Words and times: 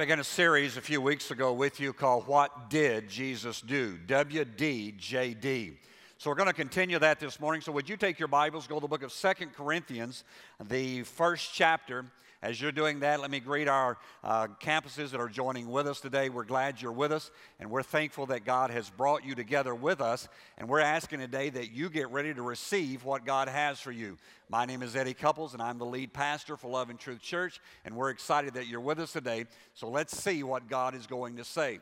Began 0.00 0.18
a 0.18 0.24
series 0.24 0.78
a 0.78 0.80
few 0.80 0.98
weeks 1.02 1.30
ago 1.30 1.52
with 1.52 1.78
you 1.78 1.92
called 1.92 2.26
What 2.26 2.70
Did 2.70 3.10
Jesus 3.10 3.60
Do? 3.60 3.98
WDJD. 4.06 5.74
So 6.16 6.30
we're 6.30 6.36
going 6.36 6.46
to 6.46 6.54
continue 6.54 6.98
that 6.98 7.20
this 7.20 7.38
morning. 7.38 7.60
So 7.60 7.70
would 7.72 7.86
you 7.86 7.98
take 7.98 8.18
your 8.18 8.26
Bibles, 8.26 8.66
go 8.66 8.76
to 8.76 8.80
the 8.80 8.88
book 8.88 9.02
of 9.02 9.12
Second 9.12 9.52
Corinthians, 9.52 10.24
the 10.58 11.02
first 11.02 11.52
chapter. 11.52 12.06
As 12.42 12.58
you're 12.58 12.72
doing 12.72 13.00
that, 13.00 13.20
let 13.20 13.30
me 13.30 13.38
greet 13.38 13.68
our 13.68 13.98
uh, 14.24 14.46
campuses 14.62 15.10
that 15.10 15.20
are 15.20 15.28
joining 15.28 15.68
with 15.68 15.86
us 15.86 16.00
today. 16.00 16.30
We're 16.30 16.44
glad 16.44 16.80
you're 16.80 16.90
with 16.90 17.12
us, 17.12 17.30
and 17.58 17.70
we're 17.70 17.82
thankful 17.82 18.24
that 18.26 18.46
God 18.46 18.70
has 18.70 18.88
brought 18.88 19.26
you 19.26 19.34
together 19.34 19.74
with 19.74 20.00
us. 20.00 20.26
And 20.56 20.66
we're 20.66 20.80
asking 20.80 21.20
today 21.20 21.50
that 21.50 21.70
you 21.72 21.90
get 21.90 22.10
ready 22.10 22.32
to 22.32 22.40
receive 22.40 23.04
what 23.04 23.26
God 23.26 23.48
has 23.48 23.78
for 23.78 23.92
you. 23.92 24.16
My 24.48 24.64
name 24.64 24.82
is 24.82 24.96
Eddie 24.96 25.12
Couples, 25.12 25.52
and 25.52 25.60
I'm 25.60 25.76
the 25.76 25.84
lead 25.84 26.14
pastor 26.14 26.56
for 26.56 26.70
Love 26.70 26.88
and 26.88 26.98
Truth 26.98 27.20
Church, 27.20 27.60
and 27.84 27.94
we're 27.94 28.08
excited 28.08 28.54
that 28.54 28.66
you're 28.66 28.80
with 28.80 29.00
us 29.00 29.12
today. 29.12 29.44
So 29.74 29.90
let's 29.90 30.16
see 30.16 30.42
what 30.42 30.66
God 30.66 30.94
is 30.94 31.06
going 31.06 31.36
to 31.36 31.44
say. 31.44 31.80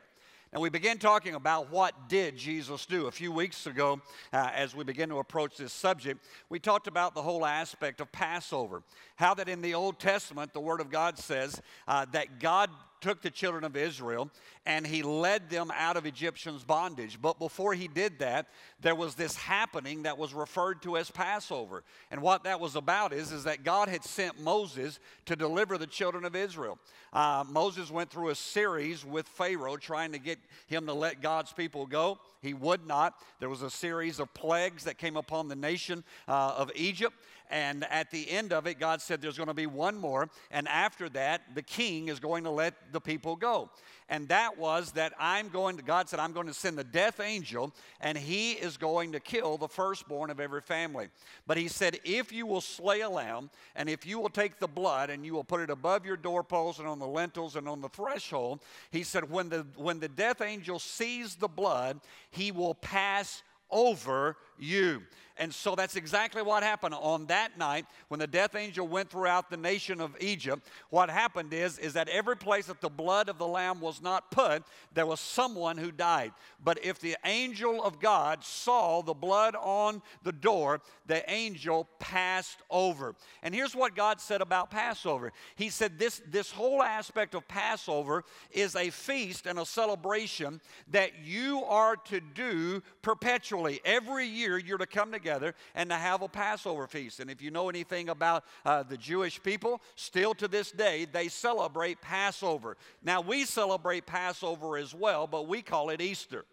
Now, 0.53 0.61
we 0.61 0.71
began 0.71 0.97
talking 0.97 1.35
about 1.35 1.71
what 1.71 2.09
did 2.09 2.37
Jesus 2.37 2.87
do. 2.87 3.07
A 3.07 3.11
few 3.11 3.31
weeks 3.31 3.67
ago, 3.67 4.01
uh, 4.33 4.51
as 4.55 4.75
we 4.75 4.83
begin 4.83 5.11
to 5.11 5.19
approach 5.19 5.59
this 5.59 5.75
subject, 5.75 6.25
we 6.49 6.59
talked 6.59 6.87
about 6.87 7.15
the 7.15 7.21
whole 7.21 7.45
aspect 7.45 8.01
of 8.01 8.11
Passover. 8.13 8.83
How 9.17 9.35
that 9.35 9.51
in 9.51 9.61
the 9.61 9.75
Old 9.75 9.99
Testament, 9.99 10.55
the 10.55 10.61
Word 10.61 10.81
of 10.81 10.91
God 10.91 11.19
says 11.19 11.61
uh, 11.87 12.07
that 12.13 12.41
God 12.41 12.71
took 13.01 13.23
the 13.23 13.31
children 13.31 13.65
of 13.65 13.77
Israel 13.77 14.31
and 14.67 14.87
he 14.87 15.03
led 15.03 15.49
them 15.49 15.73
out 15.75 15.97
of 15.97 16.05
Egyptians' 16.05 16.63
bondage. 16.63 17.19
But 17.21 17.39
before 17.39 17.73
he 17.73 17.89
did 17.89 18.19
that, 18.19 18.49
there 18.81 18.95
was 18.95 19.15
this 19.15 19.35
happening 19.35 20.03
that 20.03 20.19
was 20.19 20.35
referred 20.35 20.83
to 20.83 20.99
as 20.99 21.11
Passover. 21.11 21.85
And 22.11 22.21
what 22.21 22.45
that 22.45 22.61
was 22.61 22.77
about 22.77 23.13
is, 23.13 23.33
is 23.33 23.45
that 23.45 23.65
God 23.65 23.89
had 23.89 24.05
sent 24.05 24.39
Moses 24.41 25.01
to 25.25 25.37
deliver 25.37 25.79
the 25.79 25.87
children 25.87 26.25
of 26.25 26.37
Israel. 26.37 26.79
Uh, 27.13 27.45
Moses 27.49 27.91
went 27.91 28.11
through 28.11 28.29
a 28.29 28.35
series 28.35 29.05
with 29.05 29.27
Pharaoh 29.27 29.77
trying 29.79 30.13
to 30.13 30.19
get 30.19 30.39
him 30.67 30.87
to 30.87 30.93
let 30.93 31.23
God's 31.23 31.53
people 31.53 31.87
go. 31.87 32.19
He 32.43 32.53
would 32.53 32.87
not. 32.87 33.15
There 33.41 33.49
was 33.49 33.63
a 33.63 33.71
series 33.71 34.21
of 34.21 34.33
plagues 34.35 34.85
that 34.85 34.99
came 34.99 35.17
upon 35.17 35.49
the 35.49 35.57
nation 35.57 36.05
uh, 36.29 36.55
of 36.57 36.71
Egypt. 36.75 37.15
And 37.51 37.85
at 37.91 38.11
the 38.11 38.31
end 38.31 38.53
of 38.53 38.67
it, 38.67 38.79
God 38.79 39.01
said 39.01 39.21
there's 39.21 39.37
going 39.37 39.49
to 39.49 39.55
be 39.55 39.67
one 39.67 39.97
more. 39.97 40.29
And 40.51 40.69
after 40.69 41.09
that, 41.11 41.55
the 41.55 41.63
king 41.63 42.09
is 42.09 42.21
going 42.21 42.45
to 42.45 42.51
let 42.51 42.93
the 42.93 43.01
people 43.01 43.37
go. 43.37 43.71
And 44.11 44.29
that 44.29 44.57
was 44.57 44.93
that 44.93 45.13
I'm 45.19 45.49
going 45.49 45.77
to, 45.77 45.83
God 45.83 46.09
said, 46.09 46.19
I'm 46.19 46.33
going 46.33 46.47
to 46.47 46.55
send 46.55 46.79
the 46.79 46.85
death 46.85 47.21
angel, 47.21 47.75
and 48.01 48.17
he 48.17 48.53
is 48.53 48.79
going 48.79 49.13
to 49.13 49.21
kill 49.21 49.59
the 49.59 49.69
firstborn 49.69 50.31
of 50.31 50.41
every 50.41 50.63
family. 50.63 51.09
But 51.47 51.59
he 51.59 51.69
said, 51.69 51.99
if 52.05 52.33
you 52.33 52.47
will 52.47 52.63
slay 52.63 53.03
a 53.03 53.11
lamb, 53.11 53.51
and 53.77 53.89
if 53.89 54.07
you 54.07 54.19
will 54.19 54.31
take 54.31 54.59
the 54.59 54.67
blood 54.67 55.11
and 55.11 55.27
you 55.27 55.35
will 55.35 55.45
put 55.45 55.61
it 55.61 55.69
above 55.69 56.07
your 56.07 56.17
doorpost 56.17 56.79
and 56.79 56.89
on 56.89 56.99
the 56.99 57.07
lintels 57.07 57.57
and 57.57 57.69
on 57.69 57.83
the 57.83 57.89
threshold, 57.89 58.61
he 58.91 59.03
said, 59.03 59.31
when 59.31 59.51
the, 59.51 59.67
when 59.77 60.01
the 60.01 60.09
death 60.09 60.41
angel 60.41 60.79
sees 60.79 61.35
the 61.35 61.49
blood, 61.49 62.01
he 62.31 62.51
will 62.51 62.75
pass 62.75 63.43
over 63.71 64.37
you. 64.59 65.03
And 65.41 65.55
so 65.55 65.77
that's 65.77 65.95
exactly 65.95 66.43
what 66.43 66.65
happened 66.65 66.97
on 66.97 67.27
that 67.27 67.57
night 67.57 67.87
when 68.09 68.19
the 68.19 68.27
death 68.27 68.57
angel 68.57 68.89
went 68.89 69.09
throughout 69.09 69.51
the 69.51 69.57
nation 69.57 70.01
of 70.01 70.17
Egypt. 70.21 70.67
What 70.91 71.11
happened 71.11 71.55
is, 71.55 71.79
is 71.79 71.93
that 71.93 72.09
every 72.09 72.37
place 72.37 72.67
that 72.67 72.81
the 72.81 72.89
blood 72.89 73.29
of 73.29 73.39
the 73.39 73.47
lamb 73.47 73.81
was 73.81 74.03
not 74.03 74.33
put, 74.33 74.65
there 74.95 75.07
was 75.07 75.21
someone 75.21 75.77
who 75.77 75.93
died. 75.93 76.33
But 76.63 76.85
if 76.85 76.99
the 76.99 77.17
angel 77.25 77.83
of 77.85 78.01
God 78.01 78.43
saw 78.43 79.01
the 79.01 79.15
blood 79.15 79.55
on 79.55 80.03
the 80.25 80.33
door, 80.33 80.81
the 81.07 81.29
angel 81.31 81.89
passed 82.01 82.59
over. 82.69 83.15
And 83.45 83.55
here's 83.55 83.77
what 83.77 83.95
God 83.95 84.21
said 84.21 84.41
about 84.41 84.73
Passover. 84.73 85.33
He 85.55 85.69
said 85.69 86.01
this, 86.01 86.21
this 86.27 86.51
whole 86.51 86.83
aspect 86.83 87.37
of 87.37 87.47
Passover 87.47 88.25
is 88.51 88.75
a 88.75 88.91
feast 88.91 89.47
and 89.47 89.61
a 89.61 89.65
celebration 89.65 90.61
that 90.91 91.13
you 91.25 91.63
are 91.65 91.95
to 91.95 92.21
do 92.21 92.83
perpetually. 93.03 93.81
Every 93.85 94.27
year 94.27 94.48
you're 94.57 94.79
to 94.79 94.87
come 94.87 95.13
together 95.13 95.19
together 95.19 95.55
and 95.75 95.91
to 95.91 95.97
have 95.97 96.23
a 96.23 96.29
Passover 96.29 96.87
feast. 96.87 97.21
And 97.21 97.31
if 97.31 97.43
you 97.43 97.51
know 97.51 97.69
anything 97.69 98.09
about 98.09 98.45
uh, 98.65 98.83
the 98.83 98.97
Jewish 98.97 99.43
people, 99.43 99.81
still 99.97 100.35
to 100.35 100.49
this 100.49 100.71
day, 100.71 101.07
they 101.11 101.29
celebrate 101.29 102.01
Passover. 102.01 102.77
Now, 103.03 103.21
we 103.21 103.45
celebrate 103.45 104.07
Passover 104.07 104.77
as 104.77 104.95
well, 104.95 105.27
but 105.27 105.49
we 105.49 105.63
call 105.63 105.91
it 105.91 106.01
Easter. 106.01 106.45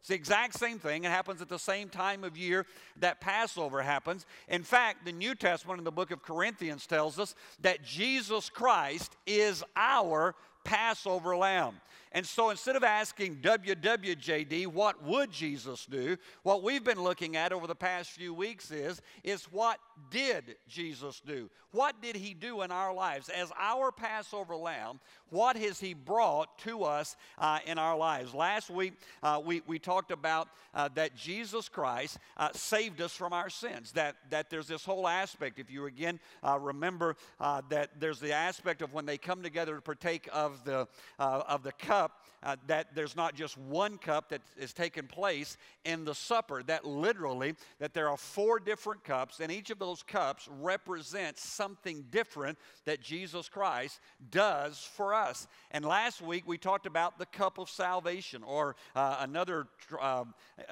It's 0.00 0.08
the 0.08 0.14
exact 0.14 0.54
same 0.54 0.78
thing. 0.78 1.04
It 1.04 1.10
happens 1.10 1.40
at 1.40 1.48
the 1.48 1.58
same 1.58 1.88
time 1.88 2.24
of 2.24 2.36
year 2.36 2.66
that 2.98 3.20
Passover 3.20 3.82
happens. 3.82 4.26
In 4.48 4.64
fact, 4.64 5.04
the 5.04 5.12
New 5.12 5.36
Testament 5.36 5.78
in 5.78 5.84
the 5.84 5.92
book 5.92 6.10
of 6.10 6.22
Corinthians 6.22 6.86
tells 6.86 7.20
us 7.20 7.36
that 7.60 7.84
Jesus 7.84 8.50
Christ 8.50 9.16
is 9.26 9.62
our 9.76 10.34
Passover 10.64 11.36
lamb. 11.36 11.74
And 12.12 12.26
so 12.26 12.50
instead 12.50 12.76
of 12.76 12.84
asking 12.84 13.36
WWJD, 13.36 14.66
what 14.66 15.02
would 15.02 15.32
Jesus 15.32 15.86
do? 15.86 16.18
What 16.42 16.62
we've 16.62 16.84
been 16.84 17.02
looking 17.02 17.36
at 17.36 17.52
over 17.52 17.66
the 17.66 17.74
past 17.74 18.10
few 18.10 18.34
weeks 18.34 18.70
is, 18.70 19.00
is 19.24 19.44
what 19.44 19.78
did 20.10 20.56
Jesus 20.68 21.20
do? 21.26 21.50
What 21.72 22.02
did 22.02 22.16
he 22.16 22.34
do 22.34 22.60
in 22.62 22.70
our 22.70 22.92
lives? 22.92 23.30
As 23.30 23.50
our 23.58 23.90
Passover 23.90 24.54
lamb, 24.54 25.00
what 25.30 25.56
has 25.56 25.80
he 25.80 25.94
brought 25.94 26.58
to 26.58 26.84
us 26.84 27.16
uh, 27.38 27.60
in 27.66 27.78
our 27.78 27.96
lives? 27.96 28.34
Last 28.34 28.68
week, 28.68 28.92
uh, 29.22 29.40
we, 29.42 29.62
we 29.66 29.78
talked 29.78 30.10
about 30.10 30.48
uh, 30.74 30.90
that 30.94 31.16
Jesus 31.16 31.70
Christ 31.70 32.18
uh, 32.36 32.50
saved 32.52 33.00
us 33.00 33.12
from 33.12 33.32
our 33.32 33.48
sins, 33.48 33.92
that, 33.92 34.16
that 34.28 34.50
there's 34.50 34.66
this 34.66 34.84
whole 34.84 35.08
aspect. 35.08 35.58
If 35.58 35.70
you 35.70 35.86
again 35.86 36.20
uh, 36.42 36.58
remember 36.58 37.16
uh, 37.40 37.62
that 37.70 37.98
there's 37.98 38.20
the 38.20 38.34
aspect 38.34 38.82
of 38.82 38.92
when 38.92 39.06
they 39.06 39.16
come 39.16 39.42
together 39.42 39.74
to 39.74 39.80
partake 39.80 40.28
of 40.30 40.62
the, 40.64 40.86
of 41.18 41.62
the 41.62 41.72
cup, 41.72 42.01
uh, 42.42 42.56
that 42.66 42.94
there's 42.94 43.16
not 43.16 43.34
just 43.34 43.56
one 43.56 43.98
cup 43.98 44.28
that 44.30 44.42
is 44.56 44.72
taking 44.72 45.06
place 45.06 45.56
in 45.84 46.04
the 46.04 46.14
supper, 46.14 46.62
that 46.64 46.84
literally, 46.84 47.54
that 47.78 47.94
there 47.94 48.08
are 48.08 48.16
four 48.16 48.58
different 48.58 49.04
cups, 49.04 49.40
and 49.40 49.50
each 49.52 49.70
of 49.70 49.78
those 49.78 50.02
cups 50.02 50.48
represents 50.60 51.46
something 51.46 52.04
different 52.10 52.58
that 52.84 53.00
Jesus 53.00 53.48
Christ 53.48 54.00
does 54.30 54.78
for 54.78 55.14
us. 55.14 55.46
And 55.70 55.84
last 55.84 56.20
week 56.20 56.44
we 56.46 56.58
talked 56.58 56.86
about 56.86 57.18
the 57.18 57.26
cup 57.26 57.58
of 57.58 57.70
salvation, 57.70 58.42
or 58.42 58.76
uh, 58.94 59.18
another 59.20 59.66
uh, 60.00 60.24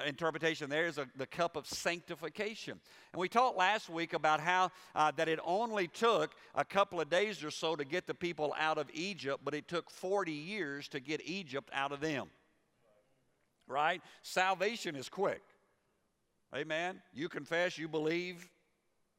interpretation 0.05 0.69
there 0.69 0.87
is 0.87 0.97
a, 0.97 1.07
the 1.15 1.25
cup 1.25 1.55
of 1.55 1.67
sanctification. 1.67 2.79
And 3.13 3.19
we 3.19 3.27
talked 3.27 3.57
last 3.57 3.89
week 3.89 4.13
about 4.13 4.39
how 4.39 4.71
uh, 4.95 5.11
that 5.17 5.27
it 5.27 5.39
only 5.43 5.87
took 5.87 6.33
a 6.55 6.63
couple 6.63 7.01
of 7.01 7.09
days 7.09 7.43
or 7.43 7.51
so 7.51 7.75
to 7.75 7.83
get 7.83 8.07
the 8.07 8.13
people 8.13 8.55
out 8.57 8.77
of 8.77 8.87
Egypt, 8.93 9.41
but 9.43 9.53
it 9.53 9.67
took 9.67 9.89
40 9.89 10.31
years 10.31 10.87
to 10.89 10.99
get 10.99 11.21
Egypt 11.25 11.60
out 11.73 11.91
of 11.91 11.99
them. 11.99 12.27
Right? 13.67 14.01
Salvation 14.21 14.95
is 14.95 15.09
quick. 15.09 15.41
Amen. 16.53 17.01
You 17.13 17.29
confess, 17.29 17.77
you 17.77 17.87
believe, 17.87 18.49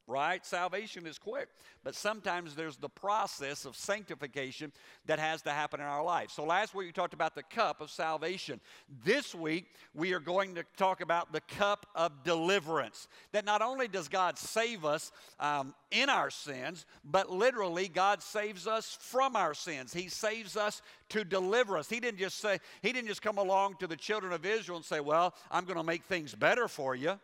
right? 0.07 0.45
Salvation 0.45 1.07
is 1.07 1.17
quick. 1.17 1.47
But 1.83 1.95
sometimes 1.95 2.55
there's 2.55 2.77
the 2.77 2.89
process 2.89 3.65
of 3.65 3.75
sanctification 3.75 4.71
that 5.05 5.19
has 5.19 5.41
to 5.43 5.51
happen 5.51 5.79
in 5.79 5.85
our 5.85 6.03
life. 6.03 6.29
So 6.31 6.43
last 6.43 6.75
week 6.75 6.87
we 6.87 6.91
talked 6.91 7.13
about 7.13 7.35
the 7.35 7.43
cup 7.43 7.81
of 7.81 7.89
salvation. 7.89 8.59
This 9.03 9.33
week 9.33 9.67
we 9.93 10.13
are 10.13 10.19
going 10.19 10.55
to 10.55 10.63
talk 10.77 11.01
about 11.01 11.31
the 11.31 11.41
cup 11.41 11.85
of 11.95 12.23
deliverance. 12.23 13.07
That 13.31 13.45
not 13.45 13.61
only 13.61 13.87
does 13.87 14.07
God 14.07 14.37
save 14.37 14.85
us 14.85 15.11
um, 15.39 15.73
in 15.91 16.09
our 16.09 16.29
sins, 16.29 16.85
but 17.03 17.29
literally 17.29 17.87
God 17.87 18.21
saves 18.21 18.67
us 18.67 18.97
from 18.99 19.35
our 19.35 19.53
sins. 19.53 19.93
He 19.93 20.09
saves 20.09 20.57
us 20.57 20.81
to 21.09 21.23
deliver 21.23 21.77
us. 21.77 21.89
He 21.89 21.99
didn't 21.99 22.19
just 22.19 22.39
say, 22.39 22.59
He 22.81 22.91
didn't 22.91 23.07
just 23.07 23.21
come 23.21 23.37
along 23.37 23.75
to 23.79 23.87
the 23.87 23.95
children 23.95 24.33
of 24.33 24.45
Israel 24.45 24.77
and 24.77 24.85
say, 24.85 24.99
Well, 24.99 25.33
I'm 25.51 25.65
going 25.65 25.77
to 25.77 25.83
make 25.83 26.03
things 26.03 26.33
better 26.33 26.67
for 26.67 26.95
you. 26.95 27.19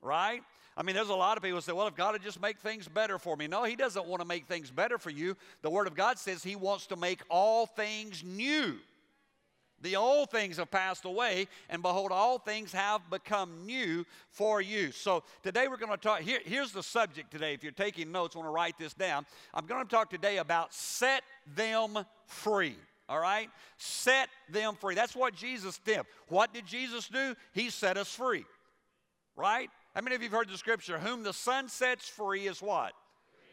Right? 0.00 0.42
I 0.76 0.82
mean, 0.82 0.96
there's 0.96 1.10
a 1.10 1.14
lot 1.14 1.36
of 1.36 1.42
people 1.42 1.60
say, 1.60 1.72
well, 1.72 1.86
if 1.86 1.94
God 1.94 2.12
would 2.12 2.22
just 2.22 2.40
make 2.40 2.58
things 2.58 2.88
better 2.88 3.18
for 3.18 3.36
me. 3.36 3.46
No, 3.46 3.64
He 3.64 3.76
doesn't 3.76 4.06
want 4.06 4.20
to 4.22 4.26
make 4.26 4.46
things 4.46 4.70
better 4.70 4.98
for 4.98 5.10
you. 5.10 5.36
The 5.62 5.70
Word 5.70 5.86
of 5.86 5.94
God 5.94 6.18
says 6.18 6.42
He 6.42 6.56
wants 6.56 6.86
to 6.86 6.96
make 6.96 7.20
all 7.28 7.66
things 7.66 8.22
new. 8.24 8.76
The 9.82 9.96
old 9.96 10.30
things 10.30 10.58
have 10.58 10.70
passed 10.70 11.04
away, 11.04 11.48
and 11.68 11.82
behold, 11.82 12.12
all 12.12 12.38
things 12.38 12.70
have 12.72 13.02
become 13.10 13.66
new 13.66 14.06
for 14.30 14.60
you. 14.60 14.92
So 14.92 15.24
today 15.42 15.66
we're 15.66 15.76
going 15.76 15.90
to 15.90 15.98
talk. 15.98 16.20
Here, 16.20 16.38
here's 16.44 16.70
the 16.70 16.84
subject 16.84 17.32
today. 17.32 17.52
If 17.52 17.64
you're 17.64 17.72
taking 17.72 18.12
notes, 18.12 18.36
want 18.36 18.46
to 18.46 18.52
write 18.52 18.78
this 18.78 18.94
down. 18.94 19.26
I'm 19.52 19.66
going 19.66 19.84
to 19.84 19.90
talk 19.90 20.08
today 20.08 20.38
about 20.38 20.72
set 20.72 21.24
them 21.56 21.98
free. 22.26 22.76
All 23.08 23.18
right? 23.18 23.50
Set 23.76 24.28
them 24.48 24.76
free. 24.76 24.94
That's 24.94 25.16
what 25.16 25.34
Jesus 25.34 25.78
did. 25.84 26.02
What 26.28 26.54
did 26.54 26.64
Jesus 26.64 27.08
do? 27.08 27.34
He 27.52 27.68
set 27.68 27.96
us 27.96 28.08
free. 28.14 28.44
Right? 29.34 29.68
How 29.94 30.00
many 30.00 30.16
of 30.16 30.22
you 30.22 30.28
have 30.28 30.38
heard 30.38 30.48
the 30.48 30.56
scripture? 30.56 30.98
Whom 30.98 31.22
the 31.22 31.32
Son 31.32 31.68
sets 31.68 32.08
free 32.08 32.46
is 32.46 32.62
what? 32.62 32.92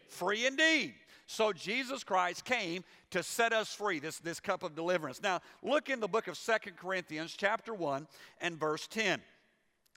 Free, 0.08 0.38
free 0.38 0.46
indeed. 0.46 0.94
So 1.26 1.54
Jesus 1.54 2.04
Christ 2.04 2.44
came 2.46 2.84
to 3.12 3.22
set 3.22 3.54
us 3.54 3.74
free, 3.74 4.00
this, 4.00 4.18
this 4.20 4.40
cup 4.40 4.64
of 4.64 4.74
deliverance. 4.74 5.22
Now, 5.22 5.42
look 5.62 5.90
in 5.90 6.00
the 6.00 6.08
book 6.08 6.28
of 6.28 6.38
Second 6.38 6.78
Corinthians, 6.78 7.36
chapter 7.38 7.74
1, 7.74 8.08
and 8.42 8.60
verse 8.60 8.88
10. 8.88 9.22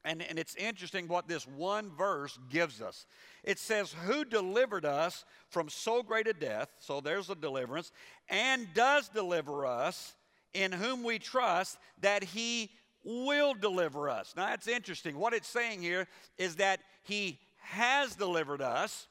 And, 0.04 0.20
and 0.20 0.38
it's 0.38 0.56
interesting 0.56 1.06
what 1.06 1.28
this 1.28 1.46
one 1.46 1.90
verse 1.96 2.38
gives 2.50 2.82
us. 2.82 3.06
It 3.44 3.58
says, 3.58 3.94
Who 4.04 4.24
delivered 4.24 4.84
us 4.84 5.24
from 5.48 5.68
so 5.68 6.02
great 6.02 6.26
a 6.26 6.32
death? 6.32 6.68
So 6.80 7.00
there's 7.00 7.30
a 7.30 7.34
deliverance, 7.34 7.92
and 8.28 8.66
does 8.74 9.08
deliver 9.08 9.64
us, 9.64 10.14
in 10.52 10.72
whom 10.72 11.02
we 11.02 11.18
trust 11.18 11.78
that 12.00 12.24
he 12.24 12.70
will 13.04 13.54
deliver 13.54 14.08
us. 14.08 14.34
Now 14.36 14.46
that's 14.46 14.68
interesting. 14.68 15.16
What 15.16 15.34
it's 15.34 15.48
saying 15.48 15.82
here 15.82 16.06
is 16.38 16.56
that 16.56 16.80
he 17.02 17.38
has 17.60 18.14
delivered 18.14 18.60
us, 18.62 19.08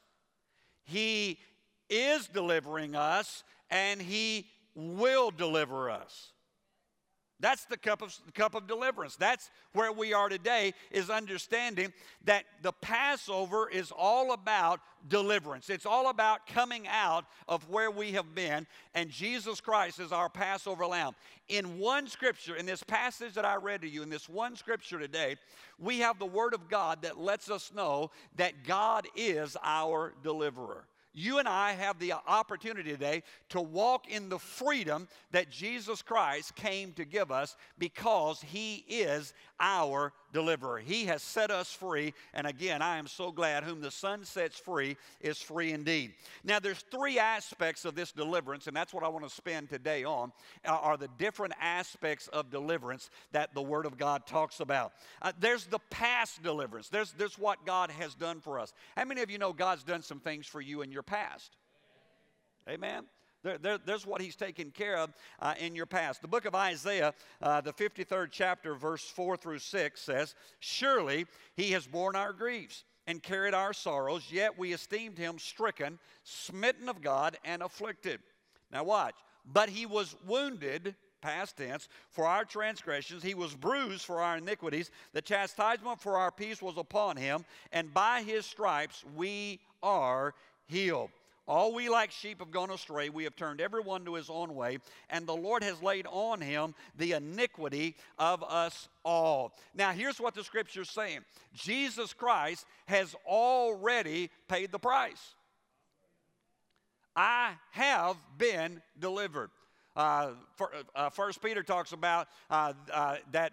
he 0.84 1.38
is 1.88 2.26
delivering 2.28 2.94
us, 2.94 3.44
and 3.70 4.00
he 4.00 4.46
will 4.74 5.30
deliver 5.30 5.90
us. 5.90 6.31
That's 7.42 7.64
the 7.64 7.76
cup 7.76 8.02
of, 8.02 8.16
cup 8.34 8.54
of 8.54 8.68
deliverance. 8.68 9.16
That's 9.16 9.50
where 9.72 9.90
we 9.90 10.14
are 10.14 10.28
today, 10.28 10.74
is 10.92 11.10
understanding 11.10 11.92
that 12.24 12.44
the 12.62 12.70
Passover 12.72 13.68
is 13.68 13.90
all 13.90 14.32
about 14.32 14.80
deliverance. 15.08 15.68
It's 15.68 15.84
all 15.84 16.08
about 16.08 16.46
coming 16.46 16.86
out 16.86 17.24
of 17.48 17.68
where 17.68 17.90
we 17.90 18.12
have 18.12 18.32
been, 18.32 18.64
and 18.94 19.10
Jesus 19.10 19.60
Christ 19.60 19.98
is 19.98 20.12
our 20.12 20.28
Passover 20.28 20.86
lamb. 20.86 21.14
In 21.48 21.80
one 21.80 22.06
scripture, 22.06 22.54
in 22.54 22.64
this 22.64 22.84
passage 22.84 23.34
that 23.34 23.44
I 23.44 23.56
read 23.56 23.82
to 23.82 23.88
you, 23.88 24.04
in 24.04 24.08
this 24.08 24.28
one 24.28 24.54
scripture 24.54 25.00
today, 25.00 25.34
we 25.80 25.98
have 25.98 26.20
the 26.20 26.26
Word 26.26 26.54
of 26.54 26.68
God 26.68 27.02
that 27.02 27.18
lets 27.18 27.50
us 27.50 27.72
know 27.74 28.12
that 28.36 28.64
God 28.64 29.08
is 29.16 29.56
our 29.64 30.14
deliverer. 30.22 30.84
You 31.14 31.38
and 31.38 31.48
I 31.48 31.72
have 31.72 31.98
the 31.98 32.14
opportunity 32.26 32.90
today 32.90 33.22
to 33.50 33.60
walk 33.60 34.08
in 34.08 34.28
the 34.28 34.38
freedom 34.38 35.08
that 35.30 35.50
Jesus 35.50 36.00
Christ 36.00 36.54
came 36.54 36.92
to 36.94 37.04
give 37.04 37.30
us 37.30 37.56
because 37.78 38.40
He 38.40 38.84
is 38.88 39.34
our 39.62 40.12
deliverer. 40.32 40.80
He 40.80 41.06
has 41.06 41.22
set 41.22 41.50
us 41.50 41.72
free. 41.72 42.12
And 42.34 42.46
again, 42.46 42.82
I 42.82 42.98
am 42.98 43.06
so 43.06 43.30
glad 43.30 43.64
whom 43.64 43.80
the 43.80 43.90
Son 43.90 44.24
sets 44.24 44.58
free 44.58 44.96
is 45.20 45.38
free 45.38 45.72
indeed. 45.72 46.12
Now, 46.42 46.58
there's 46.58 46.84
three 46.90 47.18
aspects 47.18 47.84
of 47.84 47.94
this 47.94 48.12
deliverance, 48.12 48.66
and 48.66 48.76
that's 48.76 48.92
what 48.92 49.04
I 49.04 49.08
want 49.08 49.24
to 49.26 49.34
spend 49.34 49.70
today 49.70 50.04
on, 50.04 50.32
are 50.66 50.96
the 50.96 51.08
different 51.16 51.54
aspects 51.60 52.28
of 52.28 52.50
deliverance 52.50 53.08
that 53.30 53.54
the 53.54 53.62
Word 53.62 53.86
of 53.86 53.96
God 53.96 54.26
talks 54.26 54.60
about. 54.60 54.92
Uh, 55.22 55.32
there's 55.38 55.66
the 55.66 55.80
past 55.90 56.42
deliverance. 56.42 56.88
There's, 56.88 57.12
there's 57.12 57.38
what 57.38 57.64
God 57.64 57.90
has 57.92 58.14
done 58.14 58.40
for 58.40 58.58
us. 58.58 58.72
How 58.96 59.04
many 59.04 59.22
of 59.22 59.30
you 59.30 59.38
know 59.38 59.52
God's 59.52 59.84
done 59.84 60.02
some 60.02 60.18
things 60.18 60.46
for 60.46 60.60
you 60.60 60.82
in 60.82 60.90
your 60.90 61.04
past? 61.04 61.56
Amen. 62.68 63.04
There, 63.42 63.58
there, 63.58 63.78
there's 63.78 64.06
what 64.06 64.20
he's 64.20 64.36
taken 64.36 64.70
care 64.70 64.96
of 64.96 65.12
uh, 65.40 65.54
in 65.58 65.74
your 65.74 65.86
past. 65.86 66.22
The 66.22 66.28
book 66.28 66.44
of 66.44 66.54
Isaiah, 66.54 67.12
uh, 67.40 67.60
the 67.60 67.72
53rd 67.72 68.28
chapter, 68.30 68.74
verse 68.74 69.02
4 69.02 69.36
through 69.36 69.58
6 69.58 70.00
says, 70.00 70.34
Surely 70.60 71.26
he 71.56 71.72
has 71.72 71.86
borne 71.86 72.16
our 72.16 72.32
griefs 72.32 72.84
and 73.06 73.22
carried 73.22 73.54
our 73.54 73.72
sorrows, 73.72 74.28
yet 74.30 74.56
we 74.56 74.72
esteemed 74.72 75.18
him 75.18 75.38
stricken, 75.38 75.98
smitten 76.22 76.88
of 76.88 77.02
God, 77.02 77.36
and 77.44 77.62
afflicted. 77.62 78.20
Now, 78.70 78.84
watch. 78.84 79.16
But 79.44 79.68
he 79.68 79.86
was 79.86 80.14
wounded 80.26 80.94
past 81.22 81.56
tense, 81.56 81.88
for 82.10 82.26
our 82.26 82.44
transgressions. 82.44 83.22
He 83.22 83.34
was 83.34 83.54
bruised 83.54 84.04
for 84.04 84.20
our 84.20 84.36
iniquities. 84.36 84.90
The 85.14 85.22
chastisement 85.22 86.00
for 86.00 86.18
our 86.18 86.30
peace 86.30 86.60
was 86.60 86.76
upon 86.76 87.16
him, 87.16 87.44
and 87.72 87.94
by 87.94 88.22
his 88.22 88.44
stripes 88.44 89.04
we 89.16 89.60
are 89.82 90.34
healed. 90.66 91.10
All 91.48 91.74
we 91.74 91.88
like 91.88 92.12
sheep 92.12 92.38
have 92.38 92.52
gone 92.52 92.70
astray. 92.70 93.08
We 93.08 93.24
have 93.24 93.34
turned 93.34 93.60
everyone 93.60 94.04
to 94.04 94.14
his 94.14 94.30
own 94.30 94.54
way, 94.54 94.78
and 95.10 95.26
the 95.26 95.34
Lord 95.34 95.64
has 95.64 95.82
laid 95.82 96.06
on 96.08 96.40
him 96.40 96.74
the 96.96 97.12
iniquity 97.12 97.96
of 98.18 98.44
us 98.44 98.88
all. 99.04 99.56
Now, 99.74 99.90
here's 99.90 100.20
what 100.20 100.34
the 100.34 100.44
scripture 100.44 100.82
is 100.82 100.90
saying 100.90 101.20
Jesus 101.52 102.12
Christ 102.12 102.64
has 102.86 103.16
already 103.26 104.30
paid 104.48 104.70
the 104.70 104.78
price. 104.78 105.34
I 107.16 107.54
have 107.72 108.16
been 108.38 108.80
delivered. 108.98 109.50
Uh, 109.94 110.30
uh, 110.94 111.10
First 111.10 111.42
Peter 111.42 111.62
talks 111.62 111.92
about 111.92 112.28
uh, 112.48 112.72
uh, 112.92 113.16
that 113.32 113.52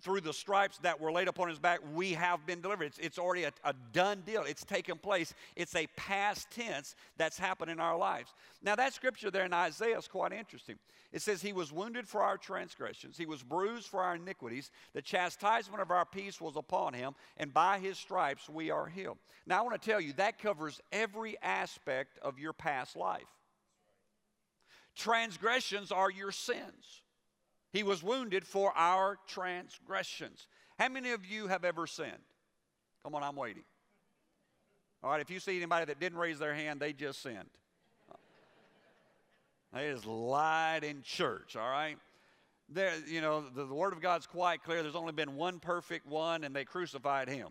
through 0.00 0.22
the 0.22 0.32
stripes 0.32 0.78
that 0.78 0.98
were 0.98 1.12
laid 1.12 1.28
upon 1.28 1.48
his 1.48 1.58
back, 1.58 1.80
we 1.92 2.12
have 2.14 2.46
been 2.46 2.62
delivered. 2.62 2.86
It's, 2.86 2.98
it's 2.98 3.18
already 3.18 3.44
a, 3.44 3.52
a, 3.64 3.74
done 3.92 4.22
deal. 4.24 4.44
It's 4.44 4.64
taken 4.64 4.96
place. 4.96 5.34
It's 5.56 5.76
a 5.76 5.86
past 5.96 6.50
tense 6.50 6.96
that's 7.18 7.38
happened 7.38 7.70
in 7.70 7.80
our 7.80 7.98
lives. 7.98 8.32
Now, 8.62 8.76
that 8.76 8.94
scripture 8.94 9.30
there 9.30 9.44
in 9.44 9.52
Isaiah 9.52 9.98
is 9.98 10.08
quite 10.08 10.32
interesting. 10.32 10.76
It 11.12 11.20
says, 11.20 11.42
He 11.42 11.52
was 11.52 11.70
wounded 11.70 12.08
for 12.08 12.22
our 12.22 12.38
transgressions, 12.38 13.18
He 13.18 13.26
was 13.26 13.42
bruised 13.42 13.88
for 13.88 14.00
our 14.00 14.16
iniquities. 14.16 14.70
The 14.94 15.02
chastisement 15.02 15.82
of 15.82 15.90
our 15.90 16.06
peace 16.06 16.40
was 16.40 16.56
upon 16.56 16.94
Him, 16.94 17.14
and 17.36 17.52
by 17.52 17.78
His 17.78 17.98
stripes 17.98 18.48
we 18.48 18.70
are 18.70 18.86
healed. 18.86 19.18
Now, 19.46 19.58
I 19.58 19.62
want 19.62 19.80
to 19.80 19.90
tell 19.90 20.00
you, 20.00 20.14
that 20.14 20.38
covers 20.38 20.80
every 20.92 21.36
aspect 21.42 22.18
of 22.22 22.38
your 22.38 22.54
past 22.54 22.96
life. 22.96 23.28
Transgressions 24.96 25.90
are 25.92 26.10
your 26.10 26.30
sins. 26.30 27.02
He 27.72 27.82
was 27.82 28.02
wounded 28.02 28.46
for 28.46 28.72
our 28.76 29.18
transgressions. 29.26 30.46
How 30.78 30.88
many 30.88 31.10
of 31.10 31.26
you 31.26 31.48
have 31.48 31.64
ever 31.64 31.86
sinned? 31.86 32.12
Come 33.02 33.14
on, 33.14 33.22
I'm 33.22 33.36
waiting. 33.36 33.64
All 35.02 35.10
right, 35.10 35.20
if 35.20 35.30
you 35.30 35.40
see 35.40 35.56
anybody 35.56 35.84
that 35.86 36.00
didn't 36.00 36.18
raise 36.18 36.38
their 36.38 36.54
hand, 36.54 36.80
they 36.80 36.92
just 36.92 37.20
sinned. 37.22 37.50
They 39.72 39.90
just 39.90 40.06
lied 40.06 40.84
in 40.84 41.02
church, 41.02 41.56
all 41.56 41.68
right? 41.68 41.98
There, 42.68 42.92
you 43.08 43.20
know, 43.20 43.42
the, 43.54 43.66
the 43.66 43.74
Word 43.74 43.92
of 43.92 44.00
God's 44.00 44.26
quite 44.26 44.62
clear. 44.62 44.82
There's 44.82 44.94
only 44.94 45.12
been 45.12 45.34
one 45.34 45.58
perfect 45.58 46.06
one, 46.06 46.44
and 46.44 46.54
they 46.54 46.64
crucified 46.64 47.28
him. 47.28 47.48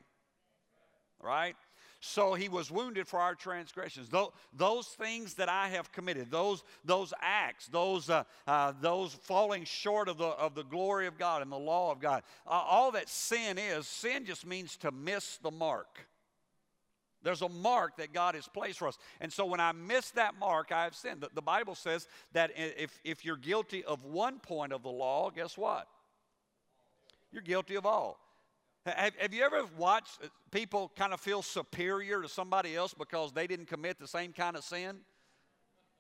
Right? 1.22 1.56
So 2.06 2.34
he 2.34 2.50
was 2.50 2.70
wounded 2.70 3.08
for 3.08 3.22
our 3.22 3.34
transgressions. 3.34 4.10
Those 4.52 4.88
things 4.88 5.36
that 5.36 5.48
I 5.48 5.70
have 5.70 5.90
committed, 5.94 6.30
those, 6.30 6.62
those 6.84 7.14
acts, 7.22 7.68
those, 7.68 8.10
uh, 8.10 8.26
uh, 8.46 8.74
those 8.82 9.14
falling 9.14 9.64
short 9.64 10.10
of 10.10 10.18
the, 10.18 10.26
of 10.26 10.54
the 10.54 10.66
glory 10.66 11.08
of 11.08 11.18
God 11.18 11.42
and 11.42 11.50
the 11.50 11.58
law 11.58 11.94
of 11.94 12.02
God, 12.02 12.24
uh, 12.46 12.50
all 12.50 12.92
that 12.92 13.08
sin 13.08 13.58
is, 13.58 13.88
sin 13.88 14.26
just 14.26 14.46
means 14.46 14.76
to 14.78 14.92
miss 14.92 15.38
the 15.38 15.50
mark. 15.50 16.06
There's 17.24 17.42
a 17.42 17.48
mark 17.48 17.96
that 17.96 18.12
God 18.12 18.36
has 18.36 18.50
placed 18.50 18.80
for 18.80 18.90
us. 18.90 18.98
And 19.22 19.32
so 19.32 19.46
when 19.46 19.62
I 19.62 19.72
miss 19.72 20.12
that 20.12 20.38
mark, 20.38 20.74
I 20.74 20.84
have 20.84 20.96
sinned. 20.96 21.22
The, 21.22 21.30
the 21.34 21.42
Bible 21.42 21.74
says 21.74 22.10
that 22.34 22.52
if, 22.58 23.00
if 23.06 23.24
you're 23.24 23.38
guilty 23.38 23.82
of 23.86 24.04
one 24.04 24.40
point 24.40 24.74
of 24.74 24.84
the 24.84 24.92
law, 24.92 25.30
guess 25.30 25.58
what? 25.58 25.88
You're 27.32 27.44
guilty 27.44 27.76
of 27.76 27.86
all. 27.86 28.20
Have, 28.86 29.16
have 29.18 29.34
you 29.34 29.44
ever 29.44 29.64
watched 29.78 30.20
uh, 30.24 30.28
people 30.52 30.92
kind 30.96 31.14
of 31.14 31.22
feel 31.22 31.42
superior 31.42 32.22
to 32.22 32.28
somebody 32.28 32.76
else 32.76 32.94
because 32.94 33.32
they 33.32 33.48
didn't 33.48 33.68
commit 33.68 34.00
the 34.00 34.08
same 34.08 34.34
kind 34.34 34.58
of 34.58 34.64
sin? 34.64 34.98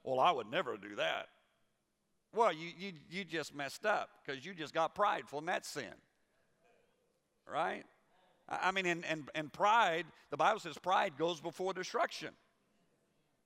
Well, 0.04 0.20
I 0.20 0.32
would 0.32 0.52
never 0.52 0.76
do 0.76 0.96
that. 0.98 1.28
Well, 2.36 2.52
you, 2.52 2.72
you, 2.78 2.94
you 3.10 3.24
just 3.24 3.56
messed 3.56 3.86
up 3.86 4.10
because 4.26 4.46
you 4.46 4.54
just 4.54 4.74
got 4.74 4.96
prideful 4.96 5.40
in 5.40 5.46
that 5.46 5.66
sin. 5.66 5.94
Right? 7.50 7.84
I 8.50 8.72
mean, 8.72 8.86
and, 8.86 9.06
in, 9.06 9.26
in 9.36 9.50
pride, 9.50 10.06
the 10.30 10.38
Bible 10.38 10.60
says 10.60 10.78
pride 10.78 11.14
goes 11.18 11.40
before 11.40 11.74
destruction 11.74 12.30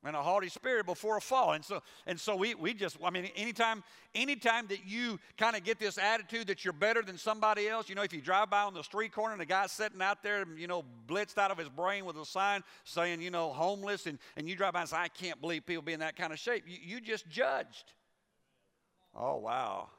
and 0.07 0.15
a 0.15 0.21
haughty 0.21 0.47
spirit 0.47 0.85
before 0.85 1.17
a 1.17 1.21
fall. 1.21 1.51
And 1.51 1.63
so, 1.63 1.83
and 2.05 2.19
so 2.19 2.35
we, 2.35 2.55
we 2.55 2.73
just, 2.73 2.97
I 3.03 3.09
mean, 3.09 3.29
anytime, 3.35 3.83
anytime 4.15 4.65
that 4.67 4.85
you 4.85 5.19
kind 5.37 5.55
of 5.55 5.63
get 5.63 5.79
this 5.79 5.97
attitude 5.97 6.47
that 6.47 6.63
you're 6.63 6.73
better 6.73 7.01
than 7.01 7.17
somebody 7.17 7.67
else, 7.67 7.89
you 7.89 7.95
know, 7.95 8.03
if 8.03 8.13
you 8.13 8.21
drive 8.21 8.49
by 8.49 8.61
on 8.61 8.73
the 8.73 8.83
street 8.83 9.11
corner 9.11 9.33
and 9.33 9.41
the 9.41 9.45
guy's 9.45 9.71
sitting 9.71 10.01
out 10.01 10.23
there, 10.23 10.45
you 10.57 10.67
know, 10.67 10.83
blitzed 11.07 11.37
out 11.37 11.51
of 11.51 11.57
his 11.57 11.69
brain 11.69 12.05
with 12.05 12.15
a 12.15 12.25
sign 12.25 12.63
saying, 12.85 13.21
you 13.21 13.31
know, 13.31 13.51
homeless, 13.51 14.05
and, 14.05 14.17
and 14.37 14.47
you 14.47 14.55
drive 14.55 14.73
by 14.73 14.81
and 14.81 14.89
say, 14.89 14.97
I 14.97 15.09
can't 15.09 15.41
believe 15.41 15.65
people 15.65 15.83
be 15.83 15.93
in 15.93 15.99
that 15.99 16.15
kind 16.15 16.31
of 16.31 16.39
shape, 16.39 16.63
you, 16.65 16.77
you 16.81 17.01
just 17.01 17.27
judged. 17.29 17.93
Oh, 19.13 19.37
wow. 19.37 19.89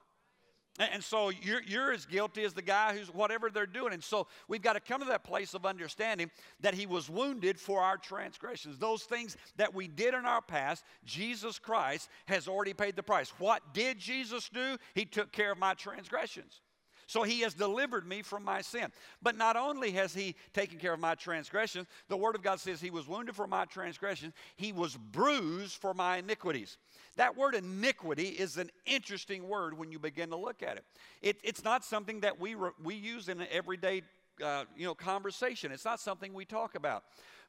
And 0.79 1.03
so 1.03 1.31
you're, 1.31 1.63
you're, 1.63 1.93
as 1.93 2.07
guilty 2.07 2.45
as 2.45 2.55
the 2.55 2.63
guy 2.63 2.97
who's 2.97 3.13
whatever 3.13 3.51
they're 3.51 3.67
doing. 3.67 3.93
And 3.93 4.05
so 4.05 4.29
we've 4.47 4.63
got 4.63 4.75
to 4.75 4.81
come 4.81 5.01
to 5.01 5.09
that 5.09 5.25
place 5.25 5.55
of 5.55 5.67
understanding 5.67 6.31
that 6.61 6.75
he 6.75 6.87
was 6.87 7.11
wounded 7.11 7.59
for 7.59 7.81
our 7.81 7.97
transgressions. 7.97 8.79
Those 8.79 9.03
things 9.03 9.37
that 9.57 9.75
we 9.75 9.89
did 9.89 10.15
in 10.15 10.25
our 10.25 10.43
past, 10.43 10.85
Jesus 11.05 11.59
Christ 11.59 12.09
has 12.27 12.47
already 12.47 12.75
paid 12.75 12.95
the 12.95 13.03
price. 13.03 13.33
What 13.39 13.75
did 13.75 13.99
Jesus 13.99 14.49
do? 14.49 14.77
He 14.95 15.05
took 15.05 15.33
care 15.33 15.51
of 15.51 15.59
my 15.59 15.75
transgressions. 15.75 16.61
So 17.09 17.23
he 17.23 17.41
has 17.41 17.55
delivered 17.55 18.07
me 18.07 18.21
from 18.21 18.45
my 18.45 18.61
sin. 18.61 18.93
But 19.23 19.37
not 19.37 19.57
only 19.57 19.93
has 19.93 20.15
he 20.15 20.37
taken 20.53 20.79
care 20.79 20.93
of 20.93 21.01
my 21.01 21.15
transgressions, 21.15 21.87
the 22.09 22.19
Word 22.19 22.35
of 22.35 22.43
God 22.43 22.61
says 22.61 22.83
he 22.83 22.91
was 22.91 23.09
wounded 23.09 23.35
for 23.35 23.47
my 23.47 23.65
transgressions, 23.65 24.35
he 24.57 24.73
was 24.73 24.95
bruised 24.95 25.77
for 25.77 25.95
my 25.95 26.19
iniquities. 26.19 26.77
That 27.17 27.37
word 27.37 27.57
iniquity 27.57 28.29
is 28.29 28.59
an 28.59 28.71
interesting 28.87 29.49
word 29.49 29.77
when 29.77 29.91
you 29.91 29.99
begin 29.99 30.29
to 30.31 30.37
look 30.37 30.63
at 30.63 30.77
it. 30.77 30.85
it 31.21 31.39
it's 31.43 31.65
not 31.65 31.85
something 31.85 32.21
that 32.21 32.39
we, 32.39 32.55
re, 32.55 32.71
we 32.85 32.95
use 32.95 33.29
in 33.29 33.41
an 33.41 33.49
everyday 33.51 34.03
uh, 34.43 34.65
you 34.77 34.85
know, 34.85 34.95
conversation, 34.95 35.73
it's 35.73 35.85
not 35.85 36.01
something 36.01 36.33
we 36.33 36.45
talk 36.45 36.75
about. 36.75 37.05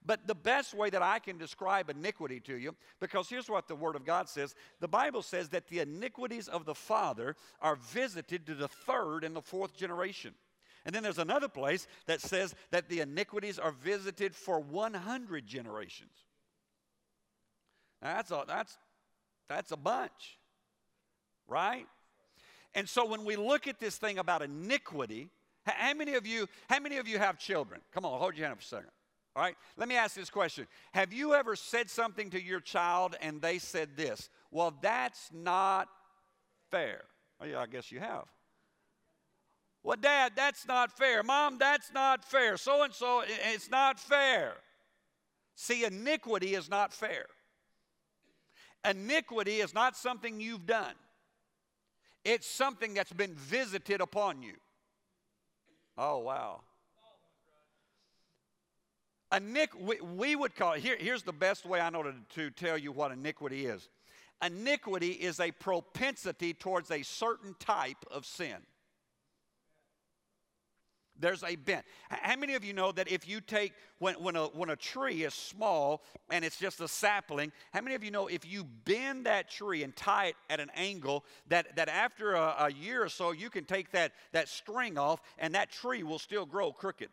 But 0.06 0.28
the 0.28 0.36
best 0.36 0.74
way 0.74 0.90
that 0.90 1.02
I 1.02 1.20
can 1.20 1.38
describe 1.38 1.90
iniquity 1.90 2.40
to 2.42 2.56
you, 2.56 2.76
because 3.00 3.28
here's 3.28 3.50
what 3.50 3.68
the 3.68 3.76
Word 3.76 3.96
of 3.96 4.06
God 4.06 4.30
says 4.30 4.56
the 4.80 4.88
Bible 4.88 5.22
says 5.22 5.50
that 5.50 5.68
the 5.68 5.80
iniquities 5.80 6.48
of 6.48 6.66
the 6.66 6.76
father 6.76 7.36
are 7.62 7.76
visited 7.76 8.46
to 8.46 8.56
the 8.56 8.68
third 8.68 9.24
and 9.24 9.36
the 9.36 9.42
fourth 9.42 9.76
generation. 9.76 10.34
And 10.86 10.96
then 10.96 11.04
there's 11.04 11.20
another 11.20 11.50
place 11.50 11.88
that 12.08 12.22
says 12.22 12.56
that 12.72 12.88
the 12.88 13.02
iniquities 13.02 13.60
are 13.60 13.72
visited 13.72 14.34
for 14.34 14.60
100 14.60 15.46
generations. 15.46 16.14
That's 18.02 18.32
a, 18.32 18.46
that's, 18.48 18.78
that's 19.50 19.72
a 19.72 19.78
bunch, 19.78 20.40
right? 21.48 21.86
And 22.74 22.88
so 22.88 23.06
when 23.06 23.26
we 23.26 23.36
look 23.36 23.68
at 23.68 23.80
this 23.80 23.98
thing 23.98 24.20
about 24.20 24.42
iniquity, 24.42 25.30
how 25.78 25.94
many 25.94 26.16
of 26.16 26.26
you, 26.26 26.48
how 26.70 26.80
many 26.80 26.98
of 26.98 27.08
you 27.08 27.18
have 27.18 27.38
children? 27.38 27.82
Come 27.94 28.06
on, 28.06 28.20
hold 28.20 28.36
your 28.36 28.46
hand 28.46 28.54
up 28.54 28.60
for 28.60 28.76
a 28.76 28.80
second. 28.80 28.92
All 29.36 29.44
right, 29.44 29.56
let 29.78 29.88
me 29.88 29.96
ask 29.96 30.16
this 30.16 30.30
question. 30.30 30.68
Have 30.94 31.14
you 31.14 31.34
ever 31.34 31.56
said 31.56 31.90
something 31.90 32.30
to 32.32 32.42
your 32.42 32.60
child 32.60 33.16
and 33.22 33.42
they 33.42 33.60
said 33.60 33.96
this? 33.96 34.30
Well, 34.52 34.74
that's 34.82 35.30
not 35.34 35.88
fair. 36.72 37.04
Oh, 37.40 37.46
yeah, 37.46 37.60
I 37.60 37.68
guess 37.68 37.92
you 37.92 38.00
have. 38.00 38.26
Well, 39.84 39.98
Dad, 40.00 40.34
that's 40.36 40.68
not 40.68 40.92
fair. 40.98 41.24
Mom, 41.24 41.58
that's 41.58 41.94
not 41.94 42.26
fair. 42.26 42.58
So 42.58 42.84
and 42.84 42.94
so, 42.94 43.24
it's 43.26 43.70
not 43.70 44.00
fair. 44.00 44.56
See, 45.56 45.86
iniquity 45.86 46.56
is 46.56 46.70
not 46.70 46.94
fair. 46.94 47.26
Iniquity 48.90 49.60
is 49.60 49.74
not 49.74 49.96
something 49.96 50.40
you've 50.40 50.66
done, 50.66 50.96
it's 52.26 52.48
something 52.48 52.94
that's 52.94 53.14
been 53.14 53.36
visited 53.36 54.02
upon 54.02 54.42
you. 54.42 54.56
Oh, 56.02 56.20
wow. 56.20 56.62
Iniqu- 59.34 59.82
we, 59.82 60.00
we 60.00 60.36
would 60.38 60.56
call 60.56 60.74
it, 60.74 60.80
here, 60.80 60.96
here's 60.98 61.24
the 61.24 61.34
best 61.34 61.66
way 61.66 61.82
I 61.82 61.90
know 61.90 62.04
to, 62.04 62.14
to 62.36 62.52
tell 62.52 62.78
you 62.78 62.94
what 62.94 63.12
iniquity 63.12 63.66
is. 63.66 63.90
Iniquity 64.42 65.10
is 65.10 65.42
a 65.42 65.52
propensity 65.52 66.54
towards 66.54 66.90
a 66.90 67.04
certain 67.04 67.54
type 67.60 67.98
of 68.10 68.26
sin. 68.26 68.56
There's 71.20 71.44
a 71.44 71.56
bent. 71.56 71.86
How 72.10 72.36
many 72.38 72.56
of 72.56 72.64
you 72.64 72.74
know 72.74 72.92
that 72.94 73.12
if 73.12 73.28
you 73.28 73.42
take, 73.42 73.74
when, 74.00 74.16
when, 74.16 74.36
a, 74.36 74.46
when 74.48 74.70
a 74.70 74.76
tree 74.76 75.24
is 75.24 75.34
small 75.34 76.02
and 76.30 76.46
it's 76.46 76.58
just 76.58 76.80
a 76.80 76.88
sapling, 76.88 77.52
how 77.74 77.82
many 77.82 77.96
of 77.96 78.04
you 78.04 78.12
know 78.12 78.28
if 78.28 78.50
you 78.50 78.64
bend 78.86 79.26
that 79.26 79.50
tree 79.50 79.84
and 79.84 79.96
tie 79.96 80.28
it 80.28 80.36
at 80.50 80.60
an 80.60 80.72
angle, 80.76 81.26
that, 81.48 81.76
that 81.76 81.90
after 81.90 82.34
a, 82.36 82.56
a 82.60 82.72
year 82.72 83.04
or 83.04 83.10
so, 83.10 83.32
you 83.32 83.50
can 83.50 83.66
take 83.66 83.92
that, 83.92 84.14
that 84.32 84.48
string 84.48 84.98
off 84.98 85.22
and 85.38 85.54
that 85.56 85.72
tree 85.72 86.04
will 86.04 86.20
still 86.20 86.46
grow 86.46 86.72
crooked? 86.72 87.10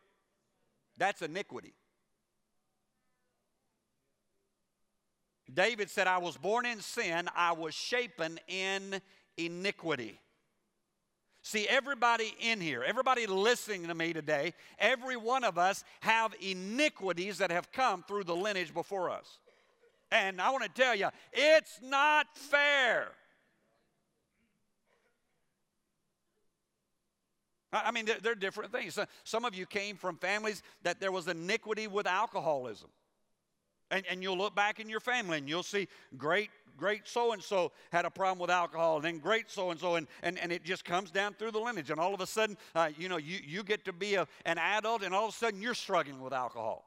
That's 0.97 1.21
iniquity. 1.21 1.75
David 5.53 5.91
said, 5.91 6.07
I 6.07 6.19
was 6.19 6.37
born 6.37 6.67
in 6.67 6.81
sin, 6.81 7.29
I 7.35 7.53
was 7.53 7.75
shapen 7.75 8.39
in 8.49 9.01
iniquity. 9.37 10.21
See, 11.47 11.69
everybody 11.69 12.35
in 12.41 12.61
here, 12.61 12.83
everybody 12.83 13.29
listening 13.29 13.87
to 13.87 13.95
me 13.95 14.13
today, 14.13 14.53
every 14.81 15.17
one 15.17 15.45
of 15.45 15.59
us 15.59 15.85
have 16.01 16.35
iniquities 16.41 17.39
that 17.39 17.53
have 17.53 17.71
come 17.71 18.03
through 18.03 18.25
the 18.25 18.35
lineage 18.35 18.75
before 18.75 19.11
us. 19.11 19.39
And 20.11 20.43
I 20.43 20.51
want 20.51 20.65
to 20.65 20.69
tell 20.69 20.97
you, 20.97 21.09
it's 21.33 21.79
not 21.81 22.27
fair. 22.37 23.13
I 27.73 27.93
mean, 27.93 28.07
there, 28.07 28.33
are 28.33 28.35
different 28.35 28.73
things. 28.73 28.99
Some 29.23 29.45
of 29.45 29.55
you 29.55 29.67
came 29.67 29.95
from 29.95 30.17
families 30.17 30.65
that 30.83 30.99
there 30.99 31.13
was 31.13 31.29
iniquity 31.29 31.87
with 31.87 32.09
alcoholism. 32.09 32.89
And, 33.91 34.05
and 34.11 34.23
you'll 34.23 34.37
look 34.37 34.55
back 34.55 34.81
in 34.81 34.89
your 34.89 35.01
family 35.01 35.39
and 35.39 35.49
you'll 35.49 35.63
see 35.63 35.87
great, 36.17 36.51
great 36.77 37.07
so 37.07 37.33
and 37.33 37.43
so 37.43 37.71
had 37.93 38.05
a 38.05 38.11
problem 38.11 38.39
with 38.39 38.51
alcohol, 38.51 38.97
and 38.97 39.05
then 39.05 39.19
great 39.19 39.51
so 39.51 39.71
and 39.71 39.79
so, 39.79 39.95
and 39.95 40.09
and 40.23 40.51
it 40.51 40.65
just 40.65 40.85
comes 40.85 41.11
down 41.11 41.35
through 41.35 41.53
the 41.53 41.61
lineage. 41.61 41.91
And 41.91 42.01
all 42.01 42.13
of 42.13 42.21
a 42.21 42.27
sudden, 42.27 42.57
uh, 42.75 42.91
you 42.99 43.09
know, 43.09 43.17
you, 43.17 43.39
you 43.47 43.63
get 43.63 43.85
to 43.85 43.93
be 43.93 44.17
a, 44.17 44.27
an 44.45 44.59
adult, 44.59 45.03
and 45.03 45.15
all 45.15 45.29
of 45.29 45.35
a 45.35 45.37
sudden 45.37 45.63
you're 45.63 45.75
struggling 45.75 46.21
with 46.21 46.33
alcohol. 46.33 46.85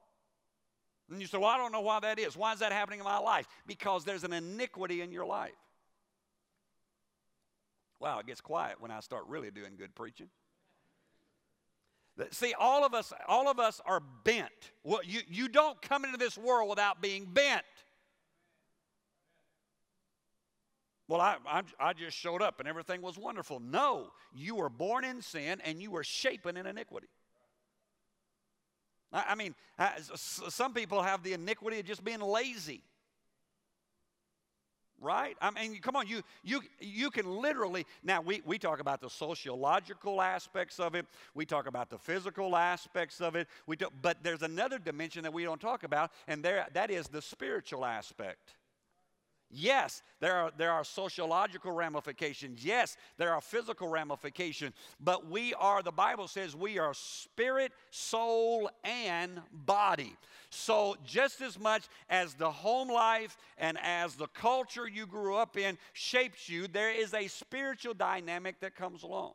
And 1.09 1.21
you 1.21 1.27
say, 1.27 1.37
Well, 1.37 1.47
I 1.47 1.57
don't 1.57 1.71
know 1.71 1.81
why 1.81 1.99
that 2.01 2.19
is. 2.19 2.35
Why 2.35 2.53
is 2.53 2.59
that 2.59 2.71
happening 2.71 2.99
in 2.99 3.05
my 3.05 3.17
life? 3.17 3.47
Because 3.65 4.05
there's 4.05 4.23
an 4.23 4.33
iniquity 4.33 5.01
in 5.01 5.11
your 5.11 5.25
life. 5.25 5.51
Wow, 7.99 8.19
it 8.19 8.27
gets 8.27 8.41
quiet 8.41 8.79
when 8.79 8.91
I 8.91 9.01
start 9.01 9.23
really 9.27 9.51
doing 9.51 9.73
good 9.77 9.93
preaching. 9.93 10.29
See, 12.31 12.53
all 12.59 12.85
of 12.85 12.93
us, 12.93 13.13
all 13.27 13.49
of 13.49 13.59
us 13.59 13.81
are 13.85 14.01
bent. 14.23 14.71
Well, 14.83 15.01
you, 15.03 15.21
you 15.29 15.47
don't 15.47 15.81
come 15.81 16.05
into 16.05 16.17
this 16.17 16.38
world 16.38 16.69
without 16.69 17.01
being 17.01 17.25
bent. 17.25 17.63
Well, 21.07 21.21
I, 21.21 21.38
I, 21.47 21.63
I, 21.79 21.93
just 21.93 22.15
showed 22.15 22.43
up 22.43 22.59
and 22.59 22.69
everything 22.69 23.01
was 23.01 23.17
wonderful. 23.17 23.59
No, 23.59 24.11
you 24.31 24.55
were 24.55 24.69
born 24.69 25.03
in 25.03 25.23
sin 25.23 25.59
and 25.65 25.81
you 25.81 25.89
were 25.89 26.03
shapen 26.03 26.55
in 26.55 26.67
iniquity. 26.67 27.07
I, 29.11 29.25
I 29.29 29.35
mean, 29.35 29.55
some 30.13 30.73
people 30.73 31.01
have 31.01 31.23
the 31.23 31.33
iniquity 31.33 31.79
of 31.79 31.85
just 31.85 32.03
being 32.03 32.19
lazy 32.19 32.83
right? 35.01 35.35
I 35.41 35.51
mean, 35.51 35.79
come 35.81 35.95
on, 35.95 36.07
you 36.07 36.21
you 36.43 36.61
you 36.79 37.09
can 37.09 37.25
literally 37.25 37.85
now 38.03 38.21
we, 38.21 38.41
we 38.45 38.57
talk 38.57 38.79
about 38.79 39.01
the 39.01 39.09
sociological 39.09 40.21
aspects 40.21 40.79
of 40.79 40.95
it, 40.95 41.05
we 41.33 41.45
talk 41.45 41.67
about 41.67 41.89
the 41.89 41.97
physical 41.97 42.55
aspects 42.55 43.21
of 43.21 43.35
it, 43.35 43.47
we 43.67 43.75
do, 43.75 43.87
but 44.01 44.17
there's 44.23 44.41
another 44.41 44.79
dimension 44.79 45.23
that 45.23 45.33
we 45.33 45.43
don't 45.43 45.61
talk 45.61 45.83
about, 45.83 46.11
and 46.27 46.43
there 46.43 46.65
that 46.73 46.91
is 46.91 47.07
the 47.07 47.21
spiritual 47.21 47.85
aspect. 47.85 48.55
Yes, 49.51 50.03
there 50.19 50.35
are, 50.35 50.51
there 50.57 50.71
are 50.71 50.83
sociological 50.83 51.71
ramifications. 51.71 52.63
Yes, 52.63 52.97
there 53.17 53.33
are 53.33 53.41
physical 53.41 53.87
ramifications. 53.87 54.75
But 54.99 55.27
we 55.27 55.55
are, 55.55 55.81
the 55.81 55.91
Bible 55.91 56.27
says, 56.27 56.55
we 56.55 56.77
are 56.77 56.93
spirit, 56.93 57.71
soul, 57.89 58.69
and 58.83 59.41
body. 59.51 60.15
So, 60.51 60.97
just 61.03 61.41
as 61.41 61.59
much 61.59 61.83
as 62.09 62.35
the 62.35 62.51
home 62.51 62.89
life 62.89 63.37
and 63.57 63.77
as 63.81 64.15
the 64.15 64.27
culture 64.27 64.87
you 64.87 65.07
grew 65.07 65.35
up 65.35 65.57
in 65.57 65.79
shapes 65.93 66.47
you, 66.47 66.67
there 66.67 66.91
is 66.91 67.13
a 67.15 67.27
spiritual 67.27 67.95
dynamic 67.95 68.59
that 68.59 68.75
comes 68.75 69.01
along. 69.01 69.33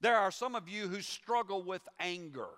There 0.00 0.16
are 0.16 0.30
some 0.30 0.54
of 0.54 0.68
you 0.68 0.86
who 0.86 1.00
struggle 1.00 1.62
with 1.62 1.82
anger 1.98 2.50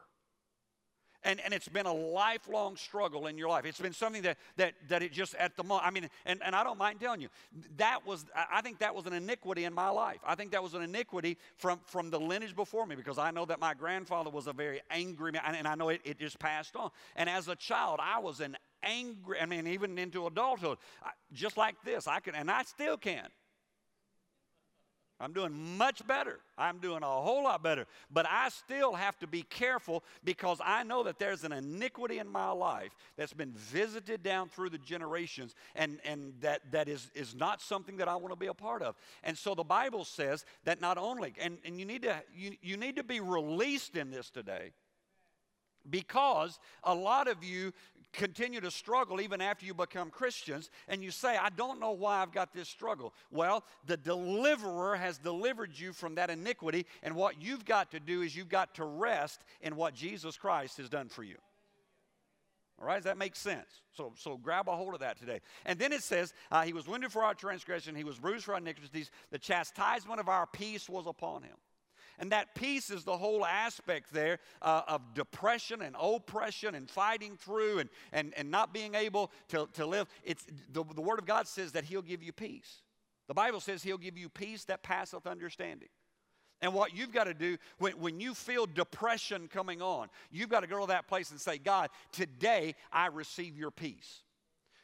and, 1.26 1.40
and 1.40 1.52
it's 1.52 1.68
been 1.68 1.86
a 1.86 1.92
lifelong 1.92 2.76
struggle 2.76 3.26
in 3.26 3.36
your 3.36 3.48
life. 3.48 3.66
It's 3.66 3.80
been 3.80 3.92
something 3.92 4.22
that, 4.22 4.38
that, 4.56 4.74
that 4.88 5.02
it 5.02 5.12
just 5.12 5.34
at 5.34 5.56
the 5.56 5.64
moment, 5.64 5.86
I 5.86 5.90
mean, 5.90 6.08
and, 6.24 6.40
and 6.44 6.54
I 6.54 6.62
don't 6.62 6.78
mind 6.78 7.00
telling 7.00 7.20
you, 7.20 7.28
that 7.76 8.06
was, 8.06 8.24
I 8.50 8.60
think 8.60 8.78
that 8.78 8.94
was 8.94 9.06
an 9.06 9.12
iniquity 9.12 9.64
in 9.64 9.74
my 9.74 9.88
life. 9.88 10.20
I 10.24 10.36
think 10.36 10.52
that 10.52 10.62
was 10.62 10.74
an 10.74 10.82
iniquity 10.82 11.36
from, 11.56 11.80
from 11.84 12.10
the 12.10 12.20
lineage 12.20 12.54
before 12.54 12.86
me 12.86 12.94
because 12.94 13.18
I 13.18 13.32
know 13.32 13.44
that 13.46 13.58
my 13.58 13.74
grandfather 13.74 14.30
was 14.30 14.46
a 14.46 14.52
very 14.52 14.80
angry 14.90 15.32
man, 15.32 15.42
and 15.46 15.66
I 15.66 15.74
know 15.74 15.88
it, 15.88 16.00
it 16.04 16.18
just 16.18 16.38
passed 16.38 16.76
on. 16.76 16.90
And 17.16 17.28
as 17.28 17.48
a 17.48 17.56
child, 17.56 17.98
I 18.00 18.20
was 18.20 18.40
an 18.40 18.56
angry, 18.84 19.40
I 19.40 19.46
mean, 19.46 19.66
even 19.66 19.98
into 19.98 20.26
adulthood, 20.26 20.78
just 21.32 21.56
like 21.56 21.74
this, 21.84 22.06
I 22.06 22.20
can, 22.20 22.36
and 22.36 22.48
I 22.48 22.62
still 22.62 22.96
can. 22.96 23.26
I'm 25.18 25.32
doing 25.32 25.78
much 25.78 26.06
better. 26.06 26.40
I'm 26.58 26.78
doing 26.78 27.02
a 27.02 27.06
whole 27.06 27.44
lot 27.44 27.62
better. 27.62 27.86
But 28.10 28.26
I 28.28 28.50
still 28.50 28.92
have 28.92 29.18
to 29.20 29.26
be 29.26 29.42
careful 29.42 30.04
because 30.24 30.58
I 30.62 30.82
know 30.82 31.02
that 31.04 31.18
there's 31.18 31.44
an 31.44 31.52
iniquity 31.52 32.18
in 32.18 32.28
my 32.28 32.50
life 32.50 32.94
that's 33.16 33.32
been 33.32 33.52
visited 33.52 34.22
down 34.22 34.50
through 34.50 34.70
the 34.70 34.78
generations 34.78 35.54
and, 35.74 36.00
and 36.04 36.34
that, 36.40 36.70
that 36.70 36.88
is, 36.88 37.10
is 37.14 37.34
not 37.34 37.62
something 37.62 37.96
that 37.96 38.08
I 38.08 38.16
want 38.16 38.32
to 38.32 38.38
be 38.38 38.48
a 38.48 38.54
part 38.54 38.82
of. 38.82 38.94
And 39.22 39.38
so 39.38 39.54
the 39.54 39.64
Bible 39.64 40.04
says 40.04 40.44
that 40.64 40.82
not 40.82 40.98
only, 40.98 41.32
and, 41.40 41.58
and 41.64 41.80
you, 41.80 41.86
need 41.86 42.02
to, 42.02 42.22
you, 42.34 42.52
you 42.60 42.76
need 42.76 42.96
to 42.96 43.04
be 43.04 43.20
released 43.20 43.96
in 43.96 44.10
this 44.10 44.28
today 44.28 44.72
because 45.90 46.58
a 46.84 46.94
lot 46.94 47.28
of 47.28 47.42
you 47.42 47.72
continue 48.12 48.60
to 48.60 48.70
struggle 48.70 49.20
even 49.20 49.40
after 49.40 49.66
you 49.66 49.74
become 49.74 50.10
Christians, 50.10 50.70
and 50.88 51.02
you 51.02 51.10
say, 51.10 51.36
I 51.36 51.50
don't 51.50 51.80
know 51.80 51.92
why 51.92 52.22
I've 52.22 52.32
got 52.32 52.52
this 52.52 52.68
struggle. 52.68 53.12
Well, 53.30 53.64
the 53.86 53.96
deliverer 53.96 54.96
has 54.96 55.18
delivered 55.18 55.78
you 55.78 55.92
from 55.92 56.14
that 56.16 56.30
iniquity, 56.30 56.86
and 57.02 57.14
what 57.14 57.40
you've 57.40 57.64
got 57.64 57.90
to 57.92 58.00
do 58.00 58.22
is 58.22 58.34
you've 58.34 58.48
got 58.48 58.74
to 58.76 58.84
rest 58.84 59.44
in 59.60 59.76
what 59.76 59.94
Jesus 59.94 60.36
Christ 60.36 60.78
has 60.78 60.88
done 60.88 61.08
for 61.08 61.22
you. 61.22 61.36
All 62.78 62.86
right, 62.86 62.96
does 62.96 63.04
that 63.04 63.16
make 63.16 63.34
sense? 63.34 63.80
So, 63.96 64.12
so 64.16 64.36
grab 64.36 64.68
a 64.68 64.76
hold 64.76 64.92
of 64.92 65.00
that 65.00 65.18
today. 65.18 65.40
And 65.64 65.78
then 65.78 65.92
it 65.92 66.02
says, 66.02 66.34
uh, 66.50 66.62
He 66.62 66.74
was 66.74 66.86
wounded 66.86 67.10
for 67.10 67.24
our 67.24 67.34
transgression, 67.34 67.94
He 67.94 68.04
was 68.04 68.18
bruised 68.18 68.44
for 68.44 68.52
our 68.52 68.60
iniquities, 68.60 69.10
the 69.30 69.38
chastisement 69.38 70.20
of 70.20 70.28
our 70.28 70.46
peace 70.46 70.88
was 70.88 71.06
upon 71.06 71.42
Him. 71.42 71.56
And 72.18 72.32
that 72.32 72.54
peace 72.54 72.90
is 72.90 73.04
the 73.04 73.16
whole 73.16 73.44
aspect 73.44 74.12
there 74.12 74.38
uh, 74.62 74.82
of 74.88 75.14
depression 75.14 75.82
and 75.82 75.94
oppression 76.00 76.74
and 76.74 76.88
fighting 76.88 77.36
through 77.36 77.80
and, 77.80 77.90
and, 78.12 78.32
and 78.36 78.50
not 78.50 78.72
being 78.72 78.94
able 78.94 79.30
to, 79.48 79.68
to 79.74 79.86
live. 79.86 80.08
It's, 80.24 80.46
the, 80.72 80.84
the 80.94 81.02
Word 81.02 81.18
of 81.18 81.26
God 81.26 81.46
says 81.46 81.72
that 81.72 81.84
He'll 81.84 82.02
give 82.02 82.22
you 82.22 82.32
peace. 82.32 82.82
The 83.28 83.34
Bible 83.34 83.60
says 83.60 83.82
He'll 83.82 83.98
give 83.98 84.16
you 84.16 84.28
peace 84.28 84.64
that 84.64 84.82
passeth 84.82 85.26
understanding. 85.26 85.88
And 86.62 86.72
what 86.72 86.96
you've 86.96 87.12
got 87.12 87.24
to 87.24 87.34
do 87.34 87.58
when, 87.78 87.92
when 87.94 88.18
you 88.18 88.34
feel 88.34 88.66
depression 88.66 89.48
coming 89.48 89.82
on, 89.82 90.08
you've 90.30 90.48
got 90.48 90.60
to 90.60 90.66
go 90.66 90.80
to 90.80 90.86
that 90.86 91.06
place 91.06 91.30
and 91.30 91.40
say, 91.40 91.58
God, 91.58 91.90
today 92.12 92.74
I 92.92 93.08
receive 93.08 93.58
your 93.58 93.70
peace. 93.70 94.22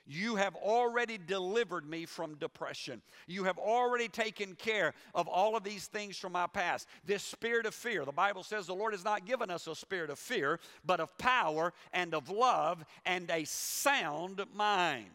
You 0.07 0.35
have 0.37 0.57
already 0.57 1.17
delivered 1.17 1.89
me 1.89 2.07
from 2.07 2.35
depression. 2.35 3.03
You 3.29 3.45
have 3.45 3.59
already 3.59 4.09
taken 4.09 4.55
care 4.57 4.95
of 5.15 5.29
all 5.29 5.57
of 5.57 5.63
these 5.63 5.87
things 5.87 6.17
from 6.17 6.33
my 6.33 6.47
past. 6.49 6.89
This 7.05 7.23
spirit 7.23 7.67
of 7.67 7.75
fear, 7.75 8.05
the 8.05 8.13
Bible 8.13 8.43
says 8.43 8.67
the 8.67 8.75
Lord 8.75 8.95
has 8.95 9.05
not 9.05 9.27
given 9.27 9.51
us 9.51 9.67
a 9.67 9.75
spirit 9.77 10.11
of 10.11 10.19
fear, 10.19 10.59
but 10.85 11.01
of 11.01 11.17
power 11.19 11.73
and 11.93 12.15
of 12.15 12.31
love 12.31 12.85
and 13.05 13.31
a 13.31 13.45
sound 13.45 14.43
mind. 14.55 15.07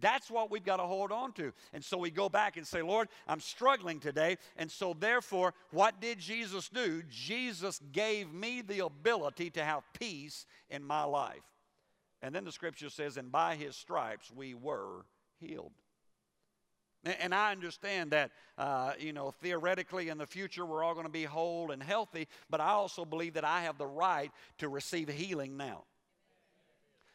That's 0.00 0.30
what 0.30 0.50
we've 0.50 0.64
got 0.64 0.78
to 0.78 0.84
hold 0.84 1.12
on 1.12 1.32
to. 1.32 1.52
And 1.72 1.84
so 1.84 1.98
we 1.98 2.10
go 2.10 2.28
back 2.28 2.56
and 2.56 2.66
say, 2.66 2.82
Lord, 2.82 3.08
I'm 3.28 3.40
struggling 3.40 4.00
today. 4.00 4.38
And 4.56 4.70
so, 4.70 4.96
therefore, 4.98 5.54
what 5.70 6.00
did 6.00 6.18
Jesus 6.18 6.68
do? 6.68 7.02
Jesus 7.10 7.80
gave 7.92 8.32
me 8.32 8.62
the 8.62 8.84
ability 8.84 9.50
to 9.50 9.64
have 9.64 9.82
peace 9.92 10.46
in 10.70 10.82
my 10.82 11.04
life. 11.04 11.42
And 12.22 12.34
then 12.34 12.44
the 12.44 12.52
scripture 12.52 12.88
says, 12.88 13.16
and 13.16 13.32
by 13.32 13.56
his 13.56 13.76
stripes 13.76 14.30
we 14.34 14.54
were 14.54 15.04
healed. 15.40 15.72
And 17.04 17.34
I 17.34 17.50
understand 17.50 18.12
that, 18.12 18.30
uh, 18.56 18.92
you 18.96 19.12
know, 19.12 19.32
theoretically 19.32 20.08
in 20.08 20.18
the 20.18 20.26
future 20.26 20.64
we're 20.64 20.84
all 20.84 20.94
going 20.94 21.06
to 21.06 21.12
be 21.12 21.24
whole 21.24 21.72
and 21.72 21.82
healthy, 21.82 22.28
but 22.48 22.60
I 22.60 22.70
also 22.70 23.04
believe 23.04 23.34
that 23.34 23.44
I 23.44 23.62
have 23.62 23.76
the 23.76 23.88
right 23.88 24.30
to 24.58 24.68
receive 24.68 25.08
healing 25.08 25.56
now. 25.56 25.82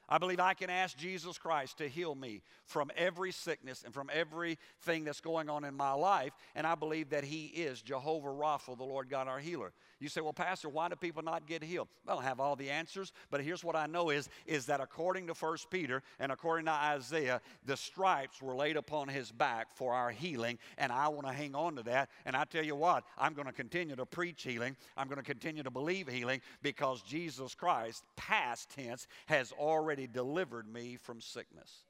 I 0.09 0.17
believe 0.17 0.39
I 0.39 0.53
can 0.53 0.69
ask 0.69 0.97
Jesus 0.97 1.37
Christ 1.37 1.79
to 1.79 1.87
heal 1.87 2.15
me 2.15 2.41
from 2.65 2.91
every 2.95 3.31
sickness 3.31 3.83
and 3.83 3.93
from 3.93 4.09
everything 4.13 5.03
that's 5.03 5.19
going 5.19 5.49
on 5.49 5.63
in 5.65 5.73
my 5.73 5.91
life. 5.91 6.33
And 6.55 6.65
I 6.65 6.75
believe 6.75 7.09
that 7.09 7.23
He 7.23 7.45
is 7.47 7.81
Jehovah 7.81 8.29
Rapha, 8.29 8.77
the 8.77 8.83
Lord 8.83 9.09
God, 9.09 9.27
our 9.27 9.39
healer. 9.39 9.73
You 9.99 10.09
say, 10.09 10.21
well, 10.21 10.33
Pastor, 10.33 10.69
why 10.69 10.89
do 10.89 10.95
people 10.95 11.23
not 11.23 11.47
get 11.47 11.63
healed? 11.63 11.87
I 12.07 12.13
don't 12.13 12.23
have 12.23 12.39
all 12.39 12.55
the 12.55 12.69
answers, 12.69 13.11
but 13.31 13.41
here's 13.41 13.63
what 13.63 13.75
I 13.75 13.87
know 13.87 14.11
is, 14.11 14.29
is 14.45 14.67
that 14.67 14.79
according 14.79 15.27
to 15.27 15.33
1 15.33 15.57
Peter 15.71 16.03
and 16.19 16.31
according 16.31 16.67
to 16.67 16.71
Isaiah, 16.71 17.41
the 17.65 17.75
stripes 17.75 18.41
were 18.41 18.55
laid 18.55 18.77
upon 18.77 19.07
his 19.07 19.31
back 19.31 19.75
for 19.75 19.93
our 19.93 20.11
healing, 20.11 20.59
and 20.77 20.91
I 20.91 21.07
want 21.07 21.25
to 21.25 21.33
hang 21.33 21.55
on 21.55 21.75
to 21.77 21.83
that. 21.83 22.09
And 22.25 22.35
I 22.35 22.43
tell 22.43 22.63
you 22.63 22.75
what, 22.75 23.05
I'm 23.17 23.33
going 23.33 23.47
to 23.47 23.53
continue 23.53 23.95
to 23.95 24.05
preach 24.05 24.43
healing. 24.43 24.75
I'm 24.95 25.07
going 25.07 25.17
to 25.17 25.23
continue 25.23 25.63
to 25.63 25.71
believe 25.71 26.07
healing 26.07 26.41
because 26.61 27.01
Jesus 27.01 27.55
Christ, 27.55 28.03
past 28.15 28.69
tense, 28.69 29.07
has 29.25 29.51
already 29.51 29.96
delivered 30.05 30.71
me 30.71 30.97
from 30.97 31.21
sickness. 31.21 31.85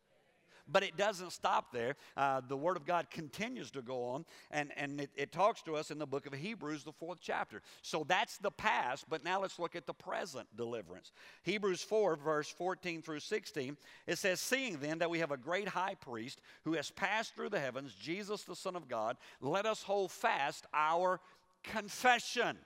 But 0.70 0.84
it 0.84 0.98
doesn't 0.98 1.32
stop 1.32 1.72
there. 1.72 1.96
Uh, 2.16 2.42
the 2.46 2.58
Word 2.58 2.78
of 2.78 2.86
God 2.86 3.10
continues 3.10 3.72
to 3.72 3.82
go 3.82 4.04
on, 4.04 4.26
and, 4.52 4.72
and 4.76 5.02
it, 5.02 5.10
it 5.16 5.32
talks 5.32 5.62
to 5.64 5.76
us 5.76 5.92
in 5.92 5.98
the 5.98 6.06
book 6.06 6.26
of 6.26 6.34
Hebrews, 6.34 6.84
the 6.84 6.92
fourth 6.92 7.20
chapter. 7.22 7.62
So 7.82 8.06
that's 8.08 8.38
the 8.38 8.52
past, 8.52 9.06
but 9.10 9.24
now 9.24 9.42
let's 9.42 9.60
look 9.60 9.76
at 9.76 9.86
the 9.86 9.94
present 9.94 10.48
deliverance. 10.58 11.12
Hebrews 11.44 11.82
4, 11.84 12.18
verse 12.18 12.50
14 12.50 13.02
through 13.02 13.22
16, 13.22 13.78
it 14.08 14.18
says, 14.18 14.42
Seeing 14.42 14.78
then 14.80 15.00
that 15.00 15.10
we 15.10 15.20
have 15.20 15.32
a 15.32 15.38
great 15.38 15.70
high 15.70 15.96
priest 15.96 16.42
who 16.64 16.74
has 16.74 16.92
passed 16.92 17.36
through 17.36 17.50
the 17.50 17.60
heavens, 17.60 17.96
Jesus 17.96 18.44
the 18.44 18.56
Son 18.56 18.76
of 18.76 18.90
God, 18.90 19.18
let 19.42 19.66
us 19.66 19.82
hold 19.84 20.12
fast 20.12 20.66
our 20.74 21.22
confession. 21.64 22.58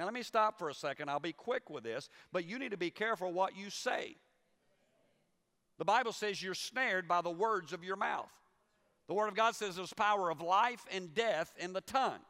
Now, 0.00 0.06
let 0.06 0.14
me 0.14 0.22
stop 0.22 0.58
for 0.58 0.70
a 0.70 0.74
second. 0.74 1.10
I'll 1.10 1.20
be 1.20 1.34
quick 1.34 1.68
with 1.68 1.84
this, 1.84 2.08
but 2.32 2.46
you 2.46 2.58
need 2.58 2.70
to 2.70 2.78
be 2.78 2.88
careful 2.88 3.30
what 3.30 3.54
you 3.54 3.68
say. 3.68 4.16
The 5.76 5.84
Bible 5.84 6.12
says 6.12 6.42
you're 6.42 6.54
snared 6.54 7.06
by 7.06 7.20
the 7.20 7.30
words 7.30 7.74
of 7.74 7.84
your 7.84 7.96
mouth. 7.96 8.32
The 9.08 9.12
Word 9.12 9.28
of 9.28 9.34
God 9.34 9.54
says 9.54 9.76
there's 9.76 9.92
power 9.92 10.30
of 10.30 10.40
life 10.40 10.86
and 10.90 11.14
death 11.14 11.52
in 11.58 11.74
the 11.74 11.82
tongue. 11.82 12.20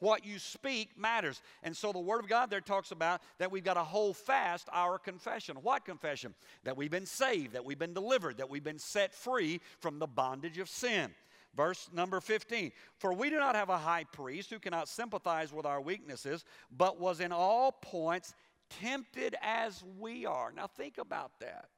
What 0.00 0.26
you 0.26 0.40
speak 0.40 0.98
matters. 0.98 1.40
And 1.62 1.76
so 1.76 1.92
the 1.92 2.00
Word 2.00 2.18
of 2.18 2.28
God 2.28 2.50
there 2.50 2.60
talks 2.60 2.90
about 2.90 3.22
that 3.38 3.52
we've 3.52 3.62
got 3.62 3.74
to 3.74 3.84
hold 3.84 4.16
fast 4.16 4.66
our 4.72 4.98
confession. 4.98 5.58
What 5.62 5.84
confession? 5.84 6.34
That 6.64 6.76
we've 6.76 6.90
been 6.90 7.06
saved, 7.06 7.52
that 7.52 7.64
we've 7.64 7.78
been 7.78 7.94
delivered, 7.94 8.38
that 8.38 8.50
we've 8.50 8.64
been 8.64 8.80
set 8.80 9.14
free 9.14 9.60
from 9.78 10.00
the 10.00 10.08
bondage 10.08 10.58
of 10.58 10.68
sin. 10.68 11.14
Verse 11.56 11.88
number 11.92 12.20
15 12.20 12.72
For 12.98 13.12
we 13.12 13.30
do 13.30 13.38
not 13.38 13.54
have 13.54 13.70
a 13.70 13.78
high 13.78 14.04
priest 14.04 14.50
who 14.50 14.58
cannot 14.58 14.88
sympathize 14.88 15.52
with 15.52 15.66
our 15.66 15.80
weaknesses, 15.80 16.44
but 16.76 17.00
was 17.00 17.20
in 17.20 17.32
all 17.32 17.72
points 17.72 18.34
tempted 18.80 19.36
as 19.42 19.82
we 19.98 20.26
are. 20.26 20.52
Now 20.52 20.66
think 20.66 20.98
about 20.98 21.32
that. 21.40 21.68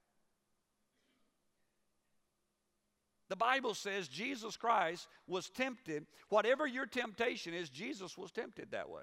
The 3.29 3.37
Bible 3.37 3.75
says 3.75 4.09
Jesus 4.09 4.57
Christ 4.57 5.09
was 5.27 5.51
tempted. 5.51 6.07
Whatever 6.29 6.67
your 6.67 6.87
temptation 6.87 7.55
is, 7.55 7.69
Jesus 7.69 8.17
was 8.17 8.31
tempted 8.31 8.71
that 8.71 8.89
way. 8.89 9.03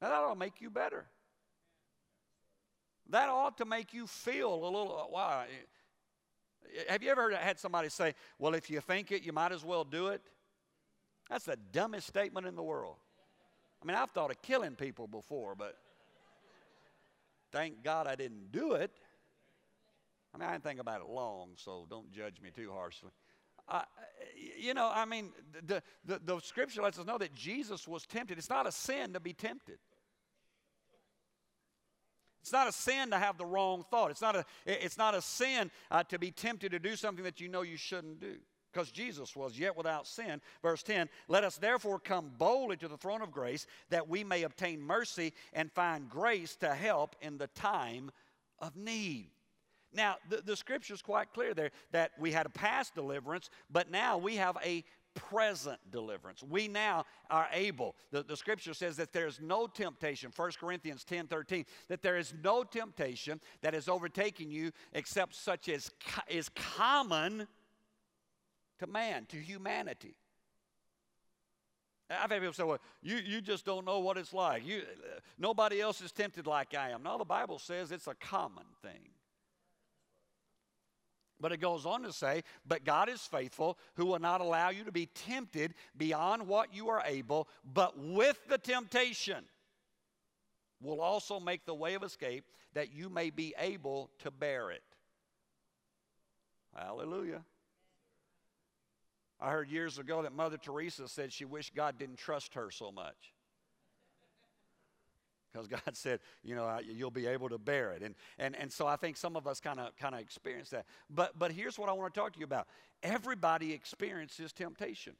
Now, 0.00 0.08
that'll 0.08 0.34
make 0.36 0.60
you 0.60 0.70
better. 0.70 1.04
That 3.10 3.28
ought 3.28 3.58
to 3.58 3.64
make 3.64 3.92
you 3.92 4.06
feel 4.06 4.54
a 4.54 4.64
little, 4.64 5.08
wow. 5.12 5.44
Have 6.88 7.02
you 7.02 7.10
ever 7.10 7.22
heard, 7.22 7.34
had 7.34 7.58
somebody 7.58 7.88
say, 7.88 8.14
well, 8.38 8.54
if 8.54 8.70
you 8.70 8.80
think 8.80 9.12
it, 9.12 9.24
you 9.24 9.32
might 9.32 9.52
as 9.52 9.64
well 9.64 9.84
do 9.84 10.08
it? 10.08 10.22
That's 11.28 11.44
the 11.44 11.58
dumbest 11.72 12.06
statement 12.06 12.46
in 12.46 12.54
the 12.54 12.62
world. 12.62 12.96
I 13.82 13.86
mean, 13.86 13.96
I've 13.96 14.10
thought 14.10 14.30
of 14.30 14.40
killing 14.42 14.74
people 14.74 15.06
before, 15.06 15.54
but 15.54 15.76
thank 17.52 17.82
God 17.82 18.06
I 18.06 18.14
didn't 18.14 18.50
do 18.50 18.72
it. 18.72 18.90
I 20.34 20.38
mean, 20.38 20.48
I 20.48 20.52
didn't 20.52 20.64
think 20.64 20.80
about 20.80 21.00
it 21.00 21.08
long, 21.08 21.50
so 21.56 21.86
don't 21.88 22.10
judge 22.12 22.40
me 22.42 22.50
too 22.50 22.70
harshly. 22.72 23.10
Uh, 23.68 23.82
you 24.58 24.74
know, 24.74 24.90
I 24.92 25.04
mean, 25.04 25.30
the, 25.66 25.82
the, 26.04 26.20
the 26.24 26.40
scripture 26.40 26.82
lets 26.82 26.98
us 26.98 27.06
know 27.06 27.18
that 27.18 27.34
Jesus 27.34 27.86
was 27.86 28.06
tempted. 28.06 28.38
It's 28.38 28.48
not 28.48 28.66
a 28.66 28.72
sin 28.72 29.12
to 29.12 29.20
be 29.20 29.32
tempted. 29.32 29.78
It's 32.48 32.52
not 32.54 32.66
a 32.66 32.72
sin 32.72 33.10
to 33.10 33.18
have 33.18 33.36
the 33.36 33.44
wrong 33.44 33.84
thought. 33.90 34.10
It's 34.10 34.22
not 34.22 34.34
a, 34.34 34.42
it's 34.64 34.96
not 34.96 35.14
a 35.14 35.20
sin 35.20 35.70
uh, 35.90 36.02
to 36.04 36.18
be 36.18 36.30
tempted 36.30 36.70
to 36.70 36.78
do 36.78 36.96
something 36.96 37.22
that 37.24 37.42
you 37.42 37.48
know 37.48 37.60
you 37.60 37.76
shouldn't 37.76 38.20
do. 38.20 38.36
Because 38.72 38.90
Jesus 38.90 39.36
was 39.36 39.58
yet 39.58 39.76
without 39.76 40.06
sin. 40.06 40.40
Verse 40.62 40.82
10 40.82 41.10
Let 41.28 41.44
us 41.44 41.58
therefore 41.58 41.98
come 41.98 42.30
boldly 42.38 42.78
to 42.78 42.88
the 42.88 42.96
throne 42.96 43.20
of 43.20 43.30
grace 43.30 43.66
that 43.90 44.08
we 44.08 44.24
may 44.24 44.44
obtain 44.44 44.80
mercy 44.80 45.34
and 45.52 45.70
find 45.70 46.08
grace 46.08 46.56
to 46.56 46.72
help 46.72 47.16
in 47.20 47.36
the 47.36 47.48
time 47.48 48.10
of 48.60 48.74
need. 48.76 49.28
Now, 49.92 50.16
the, 50.30 50.38
the 50.38 50.56
scripture 50.56 50.94
is 50.94 51.02
quite 51.02 51.34
clear 51.34 51.52
there 51.52 51.70
that 51.92 52.12
we 52.18 52.32
had 52.32 52.46
a 52.46 52.50
past 52.50 52.94
deliverance, 52.94 53.50
but 53.70 53.90
now 53.90 54.16
we 54.16 54.36
have 54.36 54.56
a 54.64 54.84
present 55.14 55.78
deliverance. 55.90 56.42
We 56.42 56.68
now 56.68 57.04
are 57.30 57.48
able. 57.52 57.96
The, 58.10 58.22
the 58.22 58.36
scripture 58.36 58.74
says 58.74 58.96
that 58.96 59.12
there's 59.12 59.40
no 59.40 59.66
temptation, 59.66 60.30
1 60.34 60.50
Corinthians 60.60 61.04
10 61.04 61.26
13, 61.26 61.64
that 61.88 62.02
there 62.02 62.16
is 62.16 62.34
no 62.42 62.64
temptation 62.64 63.40
that 63.62 63.74
is 63.74 63.88
overtaking 63.88 64.50
you 64.50 64.72
except 64.92 65.34
such 65.34 65.68
as 65.68 65.90
is 66.28 66.48
common 66.50 67.46
to 68.78 68.86
man, 68.86 69.26
to 69.26 69.36
humanity. 69.36 70.14
I've 72.10 72.30
had 72.30 72.40
people 72.40 72.54
say, 72.54 72.62
well, 72.62 72.78
you, 73.02 73.16
you 73.16 73.40
just 73.40 73.66
don't 73.66 73.84
know 73.84 73.98
what 73.98 74.16
it's 74.16 74.32
like. 74.32 74.66
You, 74.66 74.78
uh, 74.78 75.20
nobody 75.38 75.80
else 75.80 76.00
is 76.00 76.10
tempted 76.10 76.46
like 76.46 76.74
I 76.74 76.90
am. 76.90 77.02
No, 77.02 77.18
the 77.18 77.24
Bible 77.24 77.58
says 77.58 77.92
it's 77.92 78.06
a 78.06 78.14
common 78.14 78.64
thing. 78.80 79.10
But 81.40 81.52
it 81.52 81.58
goes 81.58 81.86
on 81.86 82.02
to 82.02 82.12
say, 82.12 82.42
But 82.66 82.84
God 82.84 83.08
is 83.08 83.20
faithful, 83.20 83.78
who 83.94 84.06
will 84.06 84.18
not 84.18 84.40
allow 84.40 84.70
you 84.70 84.84
to 84.84 84.92
be 84.92 85.06
tempted 85.06 85.74
beyond 85.96 86.46
what 86.46 86.74
you 86.74 86.88
are 86.88 87.02
able, 87.06 87.48
but 87.64 87.98
with 87.98 88.38
the 88.48 88.58
temptation 88.58 89.44
will 90.80 91.00
also 91.00 91.40
make 91.40 91.64
the 91.64 91.74
way 91.74 91.94
of 91.94 92.02
escape 92.02 92.44
that 92.74 92.92
you 92.92 93.08
may 93.08 93.30
be 93.30 93.54
able 93.58 94.10
to 94.20 94.30
bear 94.30 94.70
it. 94.70 94.82
Hallelujah. 96.76 97.44
I 99.40 99.50
heard 99.50 99.68
years 99.68 99.98
ago 99.98 100.22
that 100.22 100.32
Mother 100.32 100.56
Teresa 100.56 101.08
said 101.08 101.32
she 101.32 101.44
wished 101.44 101.74
God 101.74 101.98
didn't 101.98 102.18
trust 102.18 102.54
her 102.54 102.70
so 102.70 102.90
much 102.90 103.32
because 105.58 105.80
God 105.84 105.96
said, 105.96 106.20
you 106.42 106.54
know, 106.54 106.78
you'll 106.84 107.10
be 107.10 107.26
able 107.26 107.48
to 107.48 107.58
bear 107.58 107.92
it. 107.92 108.02
And, 108.02 108.14
and, 108.38 108.56
and 108.56 108.72
so 108.72 108.86
I 108.86 108.96
think 108.96 109.16
some 109.16 109.36
of 109.36 109.46
us 109.46 109.60
kind 109.60 109.80
of 109.80 109.96
kind 109.96 110.14
of 110.14 110.20
experience 110.20 110.70
that. 110.70 110.86
But, 111.10 111.38
but 111.38 111.52
here's 111.52 111.78
what 111.78 111.88
I 111.88 111.92
want 111.92 112.12
to 112.12 112.20
talk 112.20 112.32
to 112.32 112.38
you 112.38 112.44
about. 112.44 112.66
Everybody 113.02 113.72
experiences 113.72 114.52
temptation. 114.52 115.14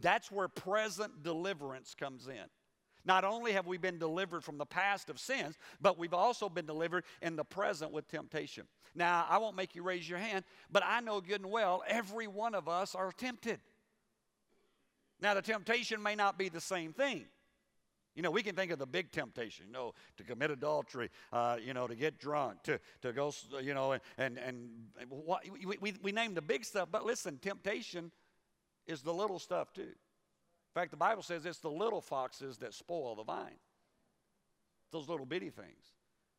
That's 0.00 0.30
where 0.30 0.48
present 0.48 1.22
deliverance 1.22 1.94
comes 1.94 2.28
in. 2.28 2.44
Not 3.04 3.24
only 3.24 3.52
have 3.52 3.66
we 3.66 3.78
been 3.78 3.98
delivered 3.98 4.44
from 4.44 4.58
the 4.58 4.66
past 4.66 5.10
of 5.10 5.18
sins, 5.18 5.58
but 5.80 5.98
we've 5.98 6.14
also 6.14 6.48
been 6.48 6.66
delivered 6.66 7.04
in 7.20 7.34
the 7.34 7.44
present 7.44 7.90
with 7.90 8.06
temptation. 8.06 8.64
Now, 8.94 9.26
I 9.28 9.38
won't 9.38 9.56
make 9.56 9.74
you 9.74 9.82
raise 9.82 10.08
your 10.08 10.20
hand, 10.20 10.44
but 10.70 10.84
I 10.86 11.00
know 11.00 11.20
good 11.20 11.40
and 11.42 11.50
well 11.50 11.82
every 11.88 12.28
one 12.28 12.54
of 12.54 12.68
us 12.68 12.94
are 12.94 13.10
tempted. 13.10 13.58
Now, 15.20 15.34
the 15.34 15.42
temptation 15.42 16.02
may 16.02 16.14
not 16.14 16.38
be 16.38 16.48
the 16.48 16.60
same 16.60 16.92
thing. 16.92 17.26
You 18.14 18.22
know, 18.22 18.30
we 18.30 18.42
can 18.42 18.54
think 18.54 18.70
of 18.70 18.78
the 18.78 18.86
big 18.86 19.10
temptation, 19.10 19.66
you 19.66 19.72
know, 19.72 19.94
to 20.18 20.24
commit 20.24 20.50
adultery, 20.50 21.10
uh, 21.32 21.56
you 21.64 21.72
know, 21.72 21.86
to 21.86 21.94
get 21.94 22.18
drunk, 22.18 22.62
to, 22.64 22.78
to 23.00 23.12
go, 23.12 23.32
you 23.62 23.72
know, 23.72 23.92
and, 23.92 24.02
and, 24.18 24.38
and 24.38 25.08
what, 25.08 25.42
we, 25.64 25.94
we, 26.02 26.12
name 26.12 26.34
the 26.34 26.42
big 26.42 26.64
stuff, 26.64 26.88
but 26.92 27.06
listen, 27.06 27.38
temptation 27.38 28.12
is 28.86 29.00
the 29.00 29.14
little 29.14 29.38
stuff 29.38 29.72
too. 29.72 29.82
In 29.82 30.74
fact, 30.74 30.90
the 30.90 30.96
Bible 30.96 31.22
says 31.22 31.46
it's 31.46 31.60
the 31.60 31.70
little 31.70 32.00
foxes 32.00 32.58
that 32.58 32.74
spoil 32.74 33.14
the 33.14 33.24
vine, 33.24 33.58
those 34.90 35.08
little 35.08 35.26
bitty 35.26 35.50
things. 35.50 35.92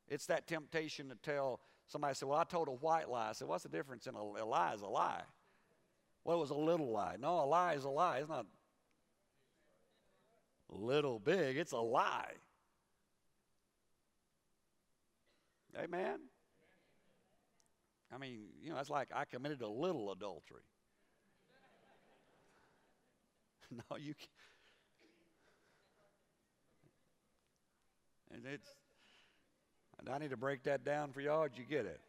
It's 0.07 0.27
that 0.27 0.47
temptation 0.47 1.09
to 1.09 1.15
tell 1.15 1.59
Somebody 1.87 2.15
said, 2.15 2.27
Well, 2.27 2.39
I 2.39 2.43
told 2.43 2.67
a 2.67 2.71
white 2.71 3.09
lie. 3.09 3.29
I 3.29 3.33
said, 3.33 3.47
What's 3.47 3.63
the 3.63 3.69
difference 3.69 4.07
in 4.07 4.15
a, 4.15 4.19
a 4.19 4.45
lie 4.45 4.73
is 4.73 4.81
a 4.81 4.87
lie? 4.87 5.21
Well, 6.23 6.37
it 6.37 6.41
was 6.41 6.51
a 6.51 6.55
little 6.55 6.91
lie. 6.91 7.17
No, 7.19 7.43
a 7.43 7.45
lie 7.45 7.73
is 7.73 7.83
a 7.83 7.89
lie. 7.89 8.19
It's 8.19 8.29
not 8.29 8.45
little 10.73 11.19
big, 11.19 11.57
it's 11.57 11.71
a 11.71 11.77
lie. 11.77 12.33
Amen? 15.77 16.19
I 18.13 18.17
mean, 18.17 18.41
you 18.61 18.69
know, 18.69 18.75
that's 18.75 18.89
like 18.89 19.09
I 19.13 19.25
committed 19.25 19.61
a 19.61 19.67
little 19.67 20.11
adultery. 20.11 20.61
no, 23.71 23.97
you 23.97 24.13
can't. 24.13 24.29
And 28.33 28.53
it's, 28.53 28.69
and 29.99 30.09
I 30.09 30.17
need 30.17 30.31
to 30.31 30.37
break 30.37 30.63
that 30.63 30.83
down 30.83 31.11
for 31.11 31.21
y'all. 31.21 31.43
Did 31.43 31.57
you 31.57 31.65
get 31.65 31.85
it? 31.85 31.99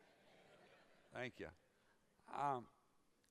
Thank 1.14 1.34
you. 1.38 1.46
Um, 2.34 2.64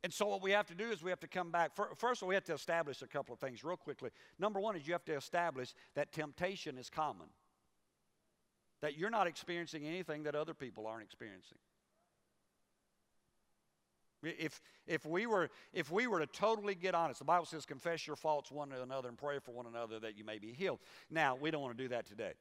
and 0.04 0.12
so, 0.14 0.28
what 0.28 0.42
we 0.42 0.52
have 0.52 0.68
to 0.68 0.76
do 0.76 0.92
is 0.92 1.02
we 1.02 1.10
have 1.12 1.22
to 1.22 1.28
come 1.28 1.50
back. 1.50 1.72
First 1.98 2.22
of 2.22 2.24
all, 2.24 2.30
we 2.30 2.36
have 2.36 2.44
to 2.46 2.54
establish 2.54 3.02
a 3.02 3.08
couple 3.08 3.34
of 3.34 3.40
things 3.40 3.64
real 3.64 3.78
quickly. 3.78 4.10
Number 4.38 4.60
one 4.60 4.76
is 4.76 4.86
you 4.86 4.92
have 4.94 5.06
to 5.06 5.16
establish 5.16 5.74
that 5.96 6.12
temptation 6.12 6.78
is 6.78 6.90
common, 6.90 7.28
that 8.82 8.98
you're 8.98 9.10
not 9.10 9.28
experiencing 9.28 9.86
anything 9.86 10.24
that 10.24 10.36
other 10.36 10.54
people 10.54 10.88
aren't 10.88 11.04
experiencing. 11.04 11.58
If, 14.24 14.62
if, 14.88 15.06
we 15.06 15.26
were, 15.26 15.50
if 15.74 15.92
we 15.92 16.08
were 16.08 16.20
to 16.20 16.28
totally 16.28 16.76
get 16.76 16.96
honest, 16.96 17.20
the 17.20 17.26
Bible 17.26 17.46
says, 17.46 17.66
confess 17.66 18.08
your 18.08 18.16
faults 18.16 18.52
one 18.52 18.70
to 18.70 18.82
another 18.82 19.10
and 19.10 19.18
pray 19.18 19.40
for 19.40 19.52
one 19.52 19.66
another 19.66 20.00
that 20.00 20.18
you 20.18 20.24
may 20.24 20.38
be 20.38 20.54
healed. 20.54 20.80
Now, 21.10 21.36
we 21.36 21.52
don't 21.52 21.62
want 21.62 21.78
to 21.78 21.84
do 21.84 21.90
that 21.90 22.06
today. 22.06 22.32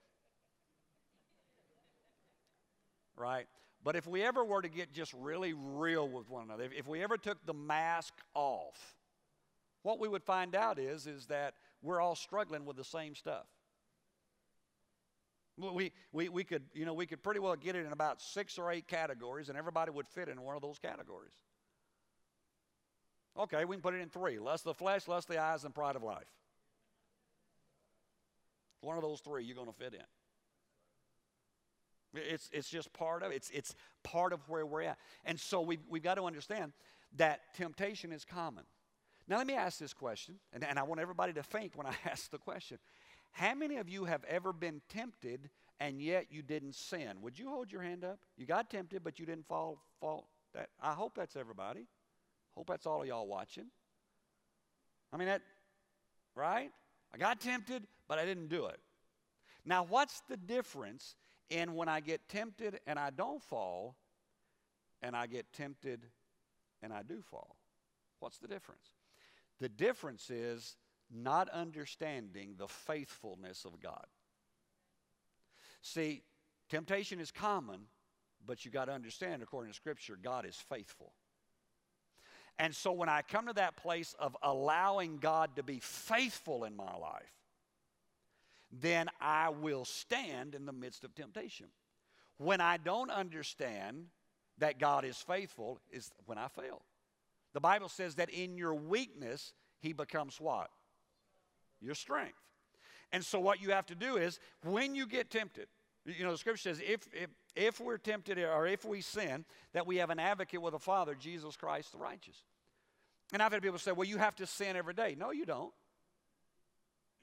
Right? 3.16 3.46
But 3.84 3.96
if 3.96 4.06
we 4.06 4.22
ever 4.22 4.44
were 4.44 4.62
to 4.62 4.68
get 4.68 4.92
just 4.92 5.12
really 5.14 5.54
real 5.54 6.08
with 6.08 6.28
one 6.28 6.44
another, 6.44 6.64
if, 6.64 6.72
if 6.72 6.88
we 6.88 7.02
ever 7.02 7.16
took 7.16 7.44
the 7.46 7.54
mask 7.54 8.14
off, 8.34 8.94
what 9.82 9.98
we 9.98 10.08
would 10.08 10.22
find 10.22 10.54
out 10.54 10.78
is, 10.78 11.06
is 11.06 11.26
that 11.26 11.54
we're 11.82 12.00
all 12.00 12.14
struggling 12.14 12.64
with 12.64 12.76
the 12.76 12.84
same 12.84 13.14
stuff. 13.14 13.46
We, 15.58 15.92
we, 16.12 16.28
we, 16.28 16.44
could, 16.44 16.62
you 16.72 16.86
know, 16.86 16.94
we 16.94 17.06
could 17.06 17.22
pretty 17.22 17.40
well 17.40 17.56
get 17.56 17.76
it 17.76 17.84
in 17.84 17.92
about 17.92 18.22
six 18.22 18.58
or 18.58 18.70
eight 18.70 18.86
categories, 18.86 19.48
and 19.48 19.58
everybody 19.58 19.90
would 19.90 20.08
fit 20.08 20.28
in 20.28 20.40
one 20.40 20.56
of 20.56 20.62
those 20.62 20.78
categories. 20.78 21.34
Okay, 23.38 23.64
we 23.64 23.76
can 23.76 23.82
put 23.82 23.94
it 23.94 24.00
in 24.00 24.08
three 24.08 24.38
lust 24.38 24.66
of 24.66 24.76
the 24.76 24.78
flesh, 24.78 25.08
lust 25.08 25.28
of 25.28 25.36
the 25.36 25.42
eyes, 25.42 25.64
and 25.64 25.74
pride 25.74 25.96
of 25.96 26.02
life. 26.02 26.28
One 28.80 28.96
of 28.96 29.02
those 29.02 29.20
three 29.20 29.44
you're 29.44 29.56
going 29.56 29.68
to 29.68 29.72
fit 29.72 29.94
in. 29.94 30.00
It's, 32.14 32.50
it's 32.52 32.68
just 32.68 32.92
part 32.92 33.22
of 33.22 33.32
it. 33.32 33.36
It's, 33.36 33.50
it's 33.50 33.74
part 34.02 34.32
of 34.32 34.40
where 34.48 34.66
we're 34.66 34.82
at. 34.82 34.98
And 35.24 35.38
so 35.38 35.60
we've, 35.60 35.80
we've 35.88 36.02
got 36.02 36.14
to 36.14 36.24
understand 36.24 36.72
that 37.16 37.40
temptation 37.56 38.12
is 38.12 38.24
common. 38.24 38.64
Now, 39.28 39.38
let 39.38 39.46
me 39.46 39.54
ask 39.54 39.78
this 39.78 39.94
question, 39.94 40.34
and, 40.52 40.64
and 40.64 40.78
I 40.78 40.82
want 40.82 41.00
everybody 41.00 41.32
to 41.34 41.42
think 41.42 41.72
when 41.74 41.86
I 41.86 41.94
ask 42.10 42.30
the 42.30 42.38
question. 42.38 42.78
How 43.32 43.54
many 43.54 43.76
of 43.78 43.88
you 43.88 44.04
have 44.04 44.24
ever 44.28 44.52
been 44.52 44.82
tempted 44.88 45.48
and 45.80 46.00
yet 46.02 46.26
you 46.30 46.42
didn't 46.42 46.74
sin? 46.74 47.22
Would 47.22 47.38
you 47.38 47.48
hold 47.48 47.72
your 47.72 47.82
hand 47.82 48.04
up? 48.04 48.18
You 48.36 48.46
got 48.46 48.70
tempted, 48.70 49.02
but 49.02 49.18
you 49.18 49.24
didn't 49.24 49.46
fall. 49.46 49.82
fall 50.00 50.28
that, 50.54 50.68
I 50.82 50.92
hope 50.92 51.14
that's 51.14 51.34
everybody. 51.34 51.86
Hope 52.54 52.68
that's 52.68 52.84
all 52.84 53.00
of 53.00 53.08
y'all 53.08 53.26
watching. 53.26 53.66
I 55.12 55.16
mean, 55.16 55.28
that, 55.28 55.42
right? 56.34 56.70
I 57.14 57.18
got 57.18 57.40
tempted, 57.40 57.84
but 58.06 58.18
I 58.18 58.26
didn't 58.26 58.48
do 58.48 58.66
it. 58.66 58.78
Now, 59.64 59.84
what's 59.84 60.20
the 60.28 60.36
difference 60.36 61.14
and 61.52 61.74
when 61.76 61.88
I 61.88 62.00
get 62.00 62.28
tempted 62.28 62.80
and 62.86 62.98
I 62.98 63.10
don't 63.10 63.42
fall, 63.42 63.96
and 65.02 65.16
I 65.16 65.26
get 65.26 65.52
tempted 65.52 66.06
and 66.82 66.92
I 66.92 67.02
do 67.02 67.20
fall, 67.20 67.56
what's 68.20 68.38
the 68.38 68.48
difference? 68.48 68.90
The 69.60 69.68
difference 69.68 70.30
is 70.30 70.76
not 71.10 71.48
understanding 71.50 72.54
the 72.56 72.68
faithfulness 72.68 73.64
of 73.64 73.80
God. 73.80 74.06
See, 75.82 76.22
temptation 76.70 77.20
is 77.20 77.30
common, 77.30 77.80
but 78.46 78.64
you 78.64 78.70
got 78.70 78.86
to 78.86 78.92
understand, 78.92 79.42
according 79.42 79.72
to 79.72 79.76
Scripture, 79.76 80.16
God 80.20 80.46
is 80.46 80.56
faithful. 80.56 81.12
And 82.58 82.74
so 82.74 82.92
when 82.92 83.08
I 83.08 83.22
come 83.22 83.46
to 83.46 83.52
that 83.54 83.76
place 83.76 84.14
of 84.18 84.36
allowing 84.42 85.18
God 85.18 85.56
to 85.56 85.62
be 85.62 85.80
faithful 85.80 86.64
in 86.64 86.76
my 86.76 86.96
life, 86.96 87.32
then 88.72 89.08
I 89.20 89.50
will 89.50 89.84
stand 89.84 90.54
in 90.54 90.64
the 90.64 90.72
midst 90.72 91.04
of 91.04 91.14
temptation. 91.14 91.66
When 92.38 92.60
I 92.60 92.78
don't 92.78 93.10
understand 93.10 94.06
that 94.58 94.78
God 94.78 95.04
is 95.04 95.16
faithful, 95.16 95.78
is 95.90 96.10
when 96.26 96.38
I 96.38 96.48
fail. 96.48 96.82
The 97.52 97.60
Bible 97.60 97.88
says 97.88 98.14
that 98.14 98.30
in 98.30 98.56
your 98.56 98.74
weakness, 98.74 99.52
He 99.80 99.92
becomes 99.92 100.40
what? 100.40 100.70
Your 101.80 101.94
strength. 101.94 102.38
And 103.12 103.24
so, 103.24 103.38
what 103.40 103.60
you 103.60 103.70
have 103.70 103.86
to 103.86 103.94
do 103.94 104.16
is 104.16 104.38
when 104.62 104.94
you 104.94 105.06
get 105.06 105.30
tempted, 105.30 105.66
you 106.06 106.24
know, 106.24 106.32
the 106.32 106.38
scripture 106.38 106.70
says 106.70 106.80
if, 106.80 107.06
if, 107.12 107.28
if 107.54 107.80
we're 107.80 107.98
tempted 107.98 108.38
or 108.38 108.66
if 108.66 108.84
we 108.84 109.02
sin, 109.02 109.44
that 109.74 109.86
we 109.86 109.96
have 109.96 110.10
an 110.10 110.18
advocate 110.18 110.62
with 110.62 110.72
the 110.72 110.78
Father, 110.78 111.14
Jesus 111.14 111.56
Christ 111.56 111.92
the 111.92 111.98
righteous. 111.98 112.42
And 113.32 113.42
I've 113.42 113.52
had 113.52 113.62
people 113.62 113.78
say, 113.78 113.92
well, 113.92 114.08
you 114.08 114.18
have 114.18 114.36
to 114.36 114.46
sin 114.46 114.76
every 114.76 114.94
day. 114.94 115.14
No, 115.18 115.30
you 115.30 115.46
don't. 115.46 115.72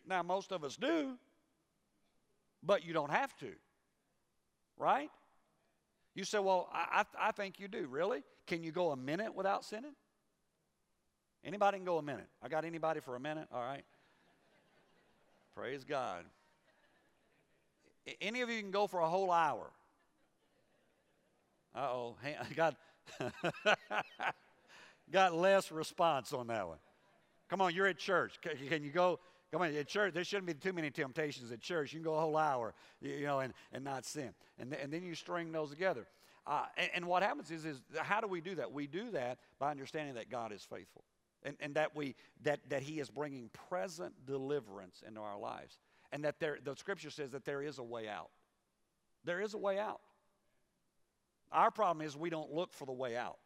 Now, 0.08 0.24
most 0.24 0.52
of 0.52 0.64
us 0.64 0.76
do, 0.76 1.18
but 2.64 2.86
you 2.86 2.94
don't 2.94 3.12
have 3.12 3.36
to. 3.38 3.52
Right? 4.78 5.10
You 6.16 6.24
say, 6.24 6.40
well, 6.40 6.70
I, 6.74 7.06
I 7.20 7.32
think 7.32 7.60
you 7.60 7.68
do. 7.68 7.88
Really? 7.88 8.24
Can 8.48 8.64
you 8.64 8.72
go 8.72 8.92
a 8.92 8.96
minute 8.96 9.36
without 9.36 9.64
sinning? 9.64 9.94
Anybody 11.44 11.78
can 11.78 11.86
go 11.86 11.98
a 11.98 12.02
minute. 12.02 12.28
I 12.42 12.50
got 12.50 12.66
anybody 12.66 13.00
for 13.00 13.16
a 13.16 13.20
minute? 13.20 13.48
All 13.54 13.62
right. 13.62 13.84
Praise 15.56 15.84
God. 15.84 16.26
Any 18.22 18.42
of 18.42 18.50
you 18.50 18.60
can 18.60 18.72
go 18.72 18.88
for 18.88 19.00
a 19.02 19.10
whole 19.10 19.32
hour. 19.32 19.70
Uh 21.76 21.80
oh. 21.80 22.16
Got, 22.56 22.76
got 25.12 25.36
less 25.36 25.72
response 25.72 26.34
on 26.34 26.48
that 26.48 26.68
one. 26.68 26.78
Come 27.50 27.62
on, 27.62 27.74
you're 27.74 27.88
at 27.88 27.98
church. 27.98 28.40
Can 28.42 28.84
you 28.84 28.92
go? 28.92 29.20
Come 29.52 29.64
on, 29.64 29.76
at 29.76 29.88
church, 29.88 30.14
there 30.14 30.24
shouldn't 30.24 30.46
be 30.46 30.54
too 30.54 30.74
many 30.74 30.92
temptations 30.92 31.52
at 31.52 31.60
church. 31.60 31.92
You 31.92 32.00
can 32.00 32.04
go 32.04 32.16
a 32.16 32.20
whole 32.20 32.38
hour, 32.38 32.76
you 33.02 33.24
know, 33.24 33.40
and, 33.40 33.54
and 33.72 33.84
not 33.84 34.06
sin. 34.06 34.30
And, 34.60 34.74
and 34.74 34.94
then 34.94 35.04
you 35.04 35.16
string 35.16 35.52
those 35.52 35.72
together. 35.72 36.06
Uh, 36.46 36.66
and, 36.78 36.90
and, 36.96 37.06
what 37.06 37.24
happens 37.24 37.52
is, 37.52 37.66
is, 37.66 37.82
how 37.98 38.22
do 38.22 38.28
we 38.28 38.42
do 38.42 38.56
that? 38.56 38.72
We 38.72 38.88
do 38.88 39.12
that 39.12 39.40
by 39.60 39.72
understanding 39.72 40.16
that 40.16 40.30
God 40.30 40.52
is 40.52 40.64
faithful. 40.64 41.04
And, 41.44 41.56
and 41.60 41.76
that, 41.76 41.96
we, 41.96 42.16
that, 42.44 42.60
that 42.70 42.82
He 42.82 43.00
is 43.00 43.10
bringing 43.10 43.50
present 43.70 44.14
deliverance 44.26 45.04
into 45.06 45.20
our 45.22 45.38
lives. 45.38 45.78
And 46.12 46.24
that 46.24 46.40
there, 46.40 46.58
the 46.64 46.76
scripture 46.76 47.10
says 47.10 47.32
that 47.32 47.46
there 47.46 47.62
is 47.62 47.78
a 47.78 47.84
way 47.84 48.08
out. 48.08 48.30
There 49.26 49.42
is 49.42 49.54
a 49.54 49.58
way 49.58 49.78
out. 49.78 50.02
Our 51.52 51.72
problem 51.72 52.06
is 52.06 52.16
we 52.16 52.30
don't 52.30 52.52
look 52.52 52.74
for 52.74 52.86
the 52.86 52.94
way 52.94 53.16
out. 53.16 53.38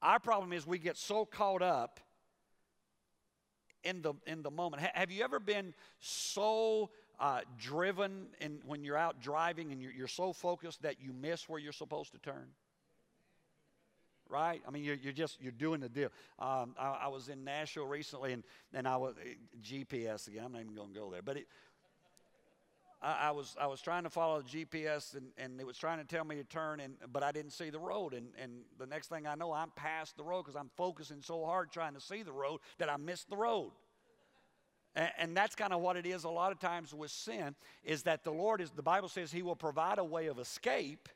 Our 0.00 0.20
problem 0.20 0.52
is 0.52 0.66
we 0.66 0.78
get 0.78 0.96
so 0.96 1.24
caught 1.24 1.62
up 1.62 2.00
in 3.84 4.02
the, 4.02 4.14
in 4.26 4.42
the 4.42 4.50
moment. 4.50 4.82
have 4.94 5.10
you 5.10 5.22
ever 5.22 5.40
been 5.40 5.74
so 6.00 6.90
uh, 7.20 7.40
driven 7.58 8.26
in, 8.40 8.60
when 8.64 8.84
you're 8.84 8.96
out 8.96 9.20
driving 9.20 9.72
and 9.72 9.80
you're, 9.80 9.92
you're 9.92 10.06
so 10.08 10.32
focused 10.32 10.82
that 10.82 11.00
you 11.00 11.12
miss 11.12 11.48
where 11.48 11.60
you're 11.60 11.72
supposed 11.72 12.12
to 12.12 12.18
turn? 12.18 12.48
right? 14.28 14.60
I 14.66 14.70
mean, 14.70 14.84
you're, 14.84 14.96
you're, 14.96 15.12
just 15.12 15.40
you're 15.40 15.52
doing 15.52 15.80
the 15.80 15.88
deal. 15.88 16.10
Um, 16.38 16.74
I, 16.78 16.98
I, 17.04 17.08
was 17.08 17.28
in 17.28 17.44
Nashville 17.44 17.86
recently, 17.86 18.32
and 18.32 18.42
and 18.74 18.86
I 18.86 18.96
was 18.96 19.14
eh, 19.24 19.34
GPS 19.62 20.28
again. 20.28 20.44
I'm 20.44 20.52
not 20.52 20.60
even 20.60 20.74
going 20.74 20.92
to 20.92 20.94
go 20.94 21.10
there, 21.10 21.22
but 21.22 21.38
it, 21.38 21.46
I, 23.00 23.30
was 23.30 23.56
I 23.60 23.66
was 23.68 23.80
trying 23.80 24.02
to 24.02 24.10
follow 24.10 24.42
the 24.42 24.64
GPS, 24.64 25.14
and, 25.14 25.28
and 25.36 25.60
it 25.60 25.66
was 25.66 25.78
trying 25.78 25.98
to 25.98 26.04
tell 26.04 26.24
me 26.24 26.34
to 26.36 26.44
turn, 26.44 26.80
and 26.80 26.94
but 27.12 27.22
I 27.22 27.30
didn't 27.30 27.52
see 27.52 27.70
the 27.70 27.78
road, 27.78 28.12
and 28.12 28.26
and 28.42 28.62
the 28.78 28.86
next 28.86 29.08
thing 29.08 29.26
I 29.26 29.36
know, 29.36 29.52
I'm 29.52 29.70
past 29.76 30.16
the 30.16 30.24
road 30.24 30.42
because 30.42 30.56
I'm 30.56 30.70
focusing 30.76 31.22
so 31.22 31.44
hard 31.44 31.70
trying 31.70 31.94
to 31.94 32.00
see 32.00 32.22
the 32.22 32.32
road 32.32 32.60
that 32.78 32.90
I 32.90 32.96
missed 32.96 33.30
the 33.30 33.36
road. 33.36 33.70
And, 34.96 35.10
and 35.16 35.36
that's 35.36 35.54
kind 35.54 35.72
of 35.72 35.80
what 35.80 35.96
it 35.96 36.06
is 36.06 36.24
a 36.24 36.28
lot 36.28 36.50
of 36.50 36.58
times 36.58 36.92
with 36.92 37.12
sin 37.12 37.54
is 37.84 38.02
that 38.02 38.24
the 38.24 38.32
Lord 38.32 38.60
is 38.60 38.70
the 38.70 38.82
Bible 38.82 39.08
says 39.08 39.30
He 39.30 39.42
will 39.42 39.56
provide 39.56 39.98
a 39.98 40.04
way 40.04 40.26
of 40.26 40.38
escape. 40.38 41.08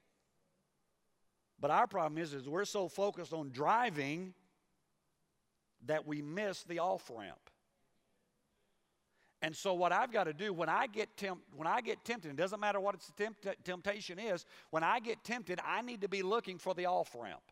But 1.61 1.71
our 1.71 1.87
problem 1.87 2.19
is, 2.19 2.33
is 2.33 2.49
we're 2.49 2.65
so 2.65 2.89
focused 2.89 3.33
on 3.33 3.51
driving 3.51 4.35
that 5.87 6.07
we 6.07 6.23
miss 6.23 6.63
the 6.63 6.79
off 6.79 7.11
ramp. 7.13 7.51
And 9.43 9.57
so 9.57 9.75
what 9.75 9.91
I've 9.93 10.13
got 10.13 10.25
to 10.25 10.33
do 10.33 10.53
when 10.53 10.69
I 10.69 10.87
get 10.87 11.09
when 11.57 11.67
I 11.67 11.81
get 11.81 12.05
tempted, 12.05 12.31
it 12.31 12.37
doesn't 12.37 12.61
matter 12.61 12.79
what 12.79 12.95
its 12.95 13.11
tempt- 13.17 13.47
temptation 13.65 14.19
is, 14.19 14.47
when 14.71 14.85
I 14.85 15.01
get 15.01 15.25
tempted, 15.25 15.59
I 15.67 15.83
need 15.83 16.01
to 16.03 16.09
be 16.09 16.23
looking 16.23 16.59
for 16.59 16.75
the 16.75 16.87
off 16.87 17.15
ramp. 17.21 17.43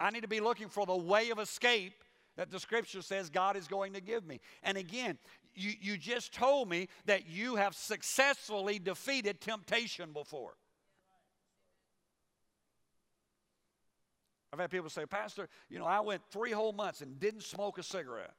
I 0.00 0.10
need 0.10 0.22
to 0.22 0.28
be 0.28 0.40
looking 0.40 0.68
for 0.68 0.86
the 0.86 0.96
way 0.96 1.30
of 1.30 1.38
escape 1.38 1.92
that 2.36 2.50
the 2.50 2.58
scripture 2.58 3.02
says 3.02 3.28
God 3.28 3.56
is 3.56 3.68
going 3.68 3.92
to 3.92 4.00
give 4.00 4.26
me. 4.26 4.40
And 4.62 4.78
again, 4.78 5.18
you, 5.54 5.72
you 5.80 5.98
just 5.98 6.32
told 6.32 6.68
me 6.68 6.88
that 7.04 7.28
you 7.28 7.56
have 7.56 7.74
successfully 7.74 8.78
defeated 8.78 9.40
temptation 9.40 10.12
before. 10.12 10.54
I've 14.52 14.60
had 14.60 14.70
people 14.70 14.88
say, 14.88 15.04
Pastor, 15.04 15.48
you 15.68 15.78
know, 15.78 15.84
I 15.84 16.00
went 16.00 16.22
three 16.30 16.52
whole 16.52 16.72
months 16.72 17.02
and 17.02 17.20
didn't 17.20 17.42
smoke 17.42 17.76
a 17.76 17.82
cigarette. 17.82 18.32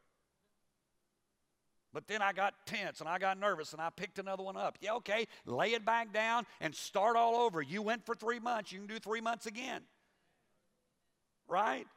But 1.93 2.07
then 2.07 2.21
I 2.21 2.33
got 2.33 2.53
tense 2.65 2.99
and 2.99 3.09
I 3.09 3.17
got 3.17 3.39
nervous 3.39 3.73
and 3.73 3.81
I 3.81 3.89
picked 3.89 4.19
another 4.19 4.43
one 4.43 4.55
up. 4.55 4.77
Yeah, 4.79 4.93
okay, 4.95 5.27
lay 5.45 5.73
it 5.73 5.85
back 5.85 6.13
down 6.13 6.45
and 6.61 6.73
start 6.75 7.15
all 7.15 7.35
over. 7.35 7.61
You 7.61 7.81
went 7.81 8.05
for 8.05 8.13
three 8.13 8.39
months, 8.39 8.71
you 8.71 8.79
can 8.79 8.87
do 8.87 8.99
three 8.99 9.21
months 9.21 9.47
again. 9.47 9.81
Right? 11.47 11.87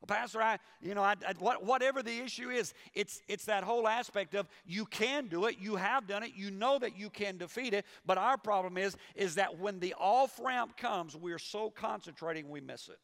Well, 0.00 0.16
Pastor, 0.16 0.40
I, 0.40 0.58
you 0.80 0.94
know, 0.94 1.02
I, 1.02 1.16
I, 1.26 1.32
whatever 1.32 2.02
the 2.02 2.18
issue 2.18 2.48
is, 2.48 2.72
it's, 2.94 3.20
it's 3.28 3.44
that 3.46 3.62
whole 3.62 3.86
aspect 3.86 4.34
of 4.34 4.48
you 4.64 4.86
can 4.86 5.26
do 5.26 5.46
it, 5.46 5.56
you 5.58 5.76
have 5.76 6.06
done 6.06 6.22
it, 6.22 6.32
you 6.34 6.50
know 6.50 6.78
that 6.78 6.98
you 6.98 7.10
can 7.10 7.36
defeat 7.36 7.74
it, 7.74 7.84
but 8.06 8.16
our 8.16 8.38
problem 8.38 8.78
is, 8.78 8.96
is 9.14 9.34
that 9.34 9.58
when 9.58 9.80
the 9.80 9.94
off 9.98 10.38
ramp 10.42 10.76
comes, 10.78 11.14
we're 11.14 11.38
so 11.38 11.70
concentrating 11.70 12.48
we 12.48 12.60
miss 12.60 12.88
it. 12.88 12.98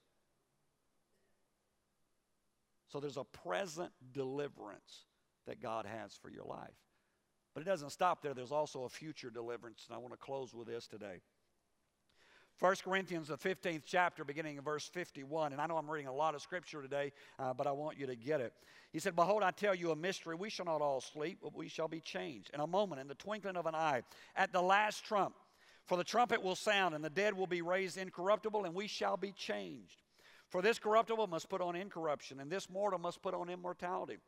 So 2.88 3.00
there's 3.00 3.16
a 3.16 3.24
present 3.24 3.90
deliverance 4.12 5.06
that 5.46 5.60
God 5.60 5.86
has 5.86 6.14
for 6.14 6.30
your 6.30 6.44
life. 6.44 6.70
But 7.54 7.62
it 7.62 7.66
doesn't 7.66 7.90
stop 7.90 8.22
there, 8.22 8.34
there's 8.34 8.52
also 8.52 8.84
a 8.84 8.88
future 8.88 9.30
deliverance, 9.30 9.84
and 9.88 9.94
I 9.94 9.98
want 9.98 10.12
to 10.14 10.18
close 10.18 10.54
with 10.54 10.68
this 10.68 10.86
today. 10.86 11.20
1 12.58 12.76
Corinthians, 12.84 13.28
the 13.28 13.36
15th 13.36 13.82
chapter, 13.84 14.24
beginning 14.24 14.56
in 14.56 14.62
verse 14.62 14.86
51. 14.86 15.52
And 15.52 15.60
I 15.60 15.66
know 15.66 15.76
I'm 15.76 15.90
reading 15.90 16.06
a 16.06 16.14
lot 16.14 16.34
of 16.36 16.42
scripture 16.42 16.80
today, 16.80 17.12
uh, 17.38 17.52
but 17.52 17.66
I 17.66 17.72
want 17.72 17.98
you 17.98 18.06
to 18.06 18.14
get 18.14 18.40
it. 18.40 18.52
He 18.92 19.00
said, 19.00 19.16
Behold, 19.16 19.42
I 19.42 19.50
tell 19.50 19.74
you 19.74 19.90
a 19.90 19.96
mystery. 19.96 20.36
We 20.36 20.48
shall 20.48 20.66
not 20.66 20.80
all 20.80 21.00
sleep, 21.00 21.38
but 21.42 21.56
we 21.56 21.66
shall 21.66 21.88
be 21.88 22.00
changed 22.00 22.50
in 22.54 22.60
a 22.60 22.66
moment, 22.66 23.00
in 23.00 23.08
the 23.08 23.16
twinkling 23.16 23.56
of 23.56 23.66
an 23.66 23.74
eye, 23.74 24.02
at 24.36 24.52
the 24.52 24.62
last 24.62 25.04
trump. 25.04 25.34
For 25.86 25.96
the 25.96 26.04
trumpet 26.04 26.40
will 26.40 26.54
sound, 26.54 26.94
and 26.94 27.04
the 27.04 27.10
dead 27.10 27.36
will 27.36 27.48
be 27.48 27.62
raised 27.62 27.96
incorruptible, 27.96 28.64
and 28.64 28.74
we 28.74 28.86
shall 28.86 29.16
be 29.16 29.32
changed. 29.32 30.02
For 30.48 30.62
this 30.62 30.78
corruptible 30.78 31.26
must 31.26 31.48
put 31.48 31.60
on 31.60 31.74
incorruption, 31.74 32.38
and 32.38 32.48
this 32.50 32.70
mortal 32.70 33.00
must 33.00 33.22
put 33.22 33.34
on 33.34 33.48
immortality. 33.48 34.18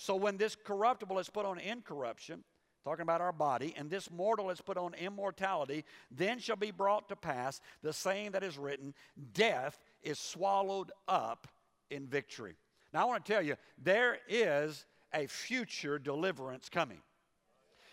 So 0.00 0.16
when 0.16 0.38
this 0.38 0.56
corruptible 0.56 1.18
is 1.18 1.28
put 1.28 1.44
on 1.44 1.58
incorruption, 1.58 2.42
talking 2.84 3.02
about 3.02 3.20
our 3.20 3.34
body, 3.34 3.74
and 3.76 3.90
this 3.90 4.10
mortal 4.10 4.48
is 4.48 4.58
put 4.58 4.78
on 4.78 4.94
immortality, 4.94 5.84
then 6.10 6.38
shall 6.38 6.56
be 6.56 6.70
brought 6.70 7.10
to 7.10 7.16
pass 7.16 7.60
the 7.82 7.92
saying 7.92 8.30
that 8.30 8.42
is 8.42 8.56
written 8.56 8.94
Death 9.34 9.78
is 10.02 10.18
swallowed 10.18 10.90
up 11.06 11.48
in 11.90 12.06
victory. 12.06 12.54
Now, 12.94 13.02
I 13.02 13.04
want 13.04 13.26
to 13.26 13.30
tell 13.30 13.42
you, 13.42 13.56
there 13.76 14.16
is 14.26 14.86
a 15.12 15.26
future 15.26 15.98
deliverance 15.98 16.70
coming. 16.70 17.02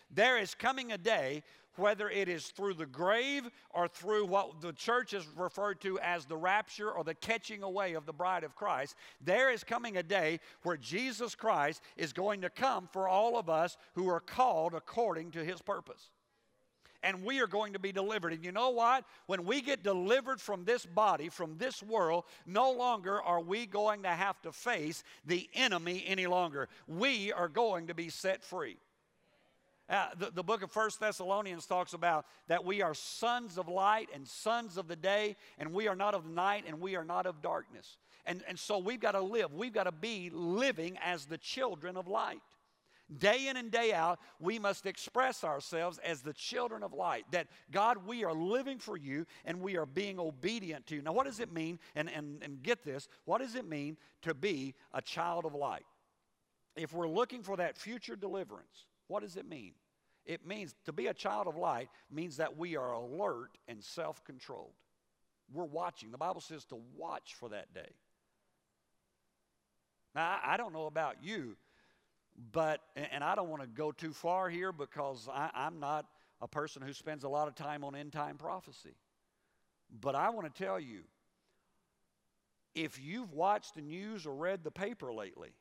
There 0.10 0.38
is 0.38 0.56
coming 0.56 0.94
a 0.94 0.98
day 0.98 1.44
whether 1.78 2.10
it 2.10 2.28
is 2.28 2.48
through 2.48 2.74
the 2.74 2.86
grave 2.86 3.50
or 3.72 3.88
through 3.88 4.26
what 4.26 4.62
the 4.62 4.74
church 4.74 5.12
has 5.12 5.26
referred 5.36 5.80
to 5.82 6.00
as 6.00 6.26
the 6.26 6.38
rapture 6.38 6.92
or 6.92 7.04
the 7.04 7.14
catching 7.14 7.64
away 7.64 7.94
of 7.94 8.06
the 8.06 8.14
bride 8.14 8.44
of 8.44 8.56
Christ, 8.56 8.96
there 9.22 9.52
is 9.52 9.64
coming 9.64 9.98
a 9.98 10.04
day 10.04 10.40
where 10.64 10.78
Jesus 10.78 11.36
Christ 11.36 11.82
is 11.96 12.14
going 12.14 12.42
to 12.42 12.50
come 12.50 12.90
for 12.92 13.08
all 13.08 13.38
of 13.38 13.50
us 13.50 13.78
who 13.96 14.10
are 14.10 14.20
called 14.20 14.74
according 14.74 15.32
to 15.32 15.44
his 15.44 15.62
purpose. 15.62 16.10
And 17.04 17.24
we 17.24 17.40
are 17.40 17.48
going 17.48 17.74
to 17.74 17.80
be 17.80 17.92
delivered. 17.92 18.34
And 18.34 18.44
you 18.44 18.52
know 18.52 18.72
what? 18.72 19.06
When 19.28 19.46
we 19.46 19.62
get 19.62 19.84
delivered 19.84 20.42
from 20.42 20.66
this 20.66 20.86
body, 20.86 21.30
from 21.30 21.58
this 21.58 21.84
world, 21.84 22.24
no 22.46 22.72
longer 22.72 23.22
are 23.22 23.40
we 23.40 23.66
going 23.66 24.04
to 24.04 24.10
have 24.10 24.42
to 24.42 24.52
face 24.52 25.04
the 25.26 25.48
enemy 25.54 26.04
any 26.08 26.26
longer. 26.26 26.68
We 26.88 27.32
are 27.32 27.50
going 27.50 27.88
to 27.88 27.94
be 27.94 28.10
set 28.10 28.44
free. 28.44 28.78
Uh, 29.90 30.08
the, 30.18 30.32
the 30.32 30.44
book 30.44 30.64
of 30.64 30.72
First 30.72 31.00
Thessalonians 31.00 31.66
talks 31.66 31.94
about 31.94 32.26
that 32.48 32.66
we 32.66 32.82
are 32.82 32.94
sons 32.94 33.58
of 33.58 33.70
light 33.70 34.10
and 34.14 34.28
sons 34.28 34.78
of 34.78 34.88
the 34.88 34.98
day, 34.98 35.38
and 35.58 35.72
we 35.72 35.88
are 35.88 35.96
not 35.96 36.14
of 36.14 36.26
night 36.26 36.66
and 36.68 36.82
we 36.82 36.98
are 36.98 37.06
not 37.06 37.26
of 37.26 37.42
darkness. 37.42 37.98
And, 38.26 38.44
and 38.50 38.60
so 38.60 38.80
we've 38.80 39.00
got 39.00 39.14
to 39.14 39.22
live, 39.22 39.54
we've 39.54 39.74
got 39.74 39.86
to 39.86 39.94
be 39.94 40.30
living 40.34 40.98
as 41.02 41.26
the 41.26 41.38
children 41.38 41.96
of 41.96 42.08
light. 42.08 42.42
Day 43.20 43.48
in 43.48 43.56
and 43.56 43.72
day 43.72 43.94
out, 43.94 44.20
we 44.38 44.60
must 44.60 44.86
express 44.86 45.46
ourselves 45.46 45.98
as 46.00 46.22
the 46.22 46.34
children 46.34 46.84
of 46.84 46.92
light. 46.92 47.24
That 47.32 47.48
God, 47.72 48.06
we 48.06 48.26
are 48.26 48.34
living 48.34 48.80
for 48.80 48.98
you 48.98 49.26
and 49.46 49.62
we 49.62 49.78
are 49.78 49.86
being 49.86 50.20
obedient 50.20 50.86
to 50.88 50.96
you. 50.96 51.02
Now, 51.02 51.14
what 51.14 51.26
does 51.26 51.40
it 51.40 51.54
mean? 51.54 51.80
And, 51.96 52.10
and, 52.10 52.44
and 52.44 52.62
get 52.62 52.84
this 52.84 53.08
what 53.24 53.40
does 53.40 53.56
it 53.56 53.66
mean 53.68 53.96
to 54.24 54.34
be 54.34 54.76
a 54.94 55.02
child 55.02 55.46
of 55.46 55.56
light? 55.56 55.86
If 56.76 56.92
we're 56.92 57.08
looking 57.08 57.44
for 57.44 57.56
that 57.56 57.78
future 57.78 58.18
deliverance, 58.18 58.86
what 59.08 59.24
does 59.24 59.38
it 59.38 59.48
mean? 59.48 59.74
It 60.26 60.46
means 60.46 60.76
to 60.86 60.92
be 60.92 61.08
a 61.08 61.14
child 61.14 61.48
of 61.48 61.56
light 61.56 61.90
means 62.12 62.38
that 62.38 62.58
we 62.58 62.76
are 62.76 62.94
alert 62.94 63.58
and 63.68 63.84
self 63.84 64.24
controlled. 64.26 64.74
We're 65.52 65.64
watching. 65.64 66.12
The 66.12 66.18
Bible 66.18 66.42
says 66.42 66.66
to 66.66 66.78
watch 66.96 67.36
for 67.40 67.50
that 67.50 67.74
day. 67.74 67.90
Now, 70.14 70.40
I 70.44 70.58
don't 70.58 70.74
know 70.74 70.88
about 70.88 71.24
you, 71.24 71.56
but, 72.52 72.82
and 72.96 73.24
I 73.24 73.36
don't 73.36 73.50
want 73.50 73.62
to 73.62 73.68
go 73.68 73.92
too 73.92 74.12
far 74.12 74.50
here 74.50 74.72
because 74.72 75.30
I, 75.32 75.50
I'm 75.54 75.80
not 75.80 76.06
a 76.42 76.48
person 76.48 76.82
who 76.82 76.92
spends 76.92 77.24
a 77.24 77.30
lot 77.30 77.48
of 77.48 77.56
time 77.56 77.84
on 77.84 77.96
end 77.96 78.12
time 78.12 78.38
prophecy. 78.38 78.96
But 80.02 80.16
I 80.16 80.30
want 80.30 80.54
to 80.54 80.64
tell 80.64 80.80
you 80.80 81.02
if 82.76 83.02
you've 83.02 83.34
watched 83.34 83.76
the 83.76 83.82
news 83.82 84.26
or 84.26 84.36
read 84.36 84.64
the 84.64 84.72
paper 84.72 85.14
lately, 85.14 85.54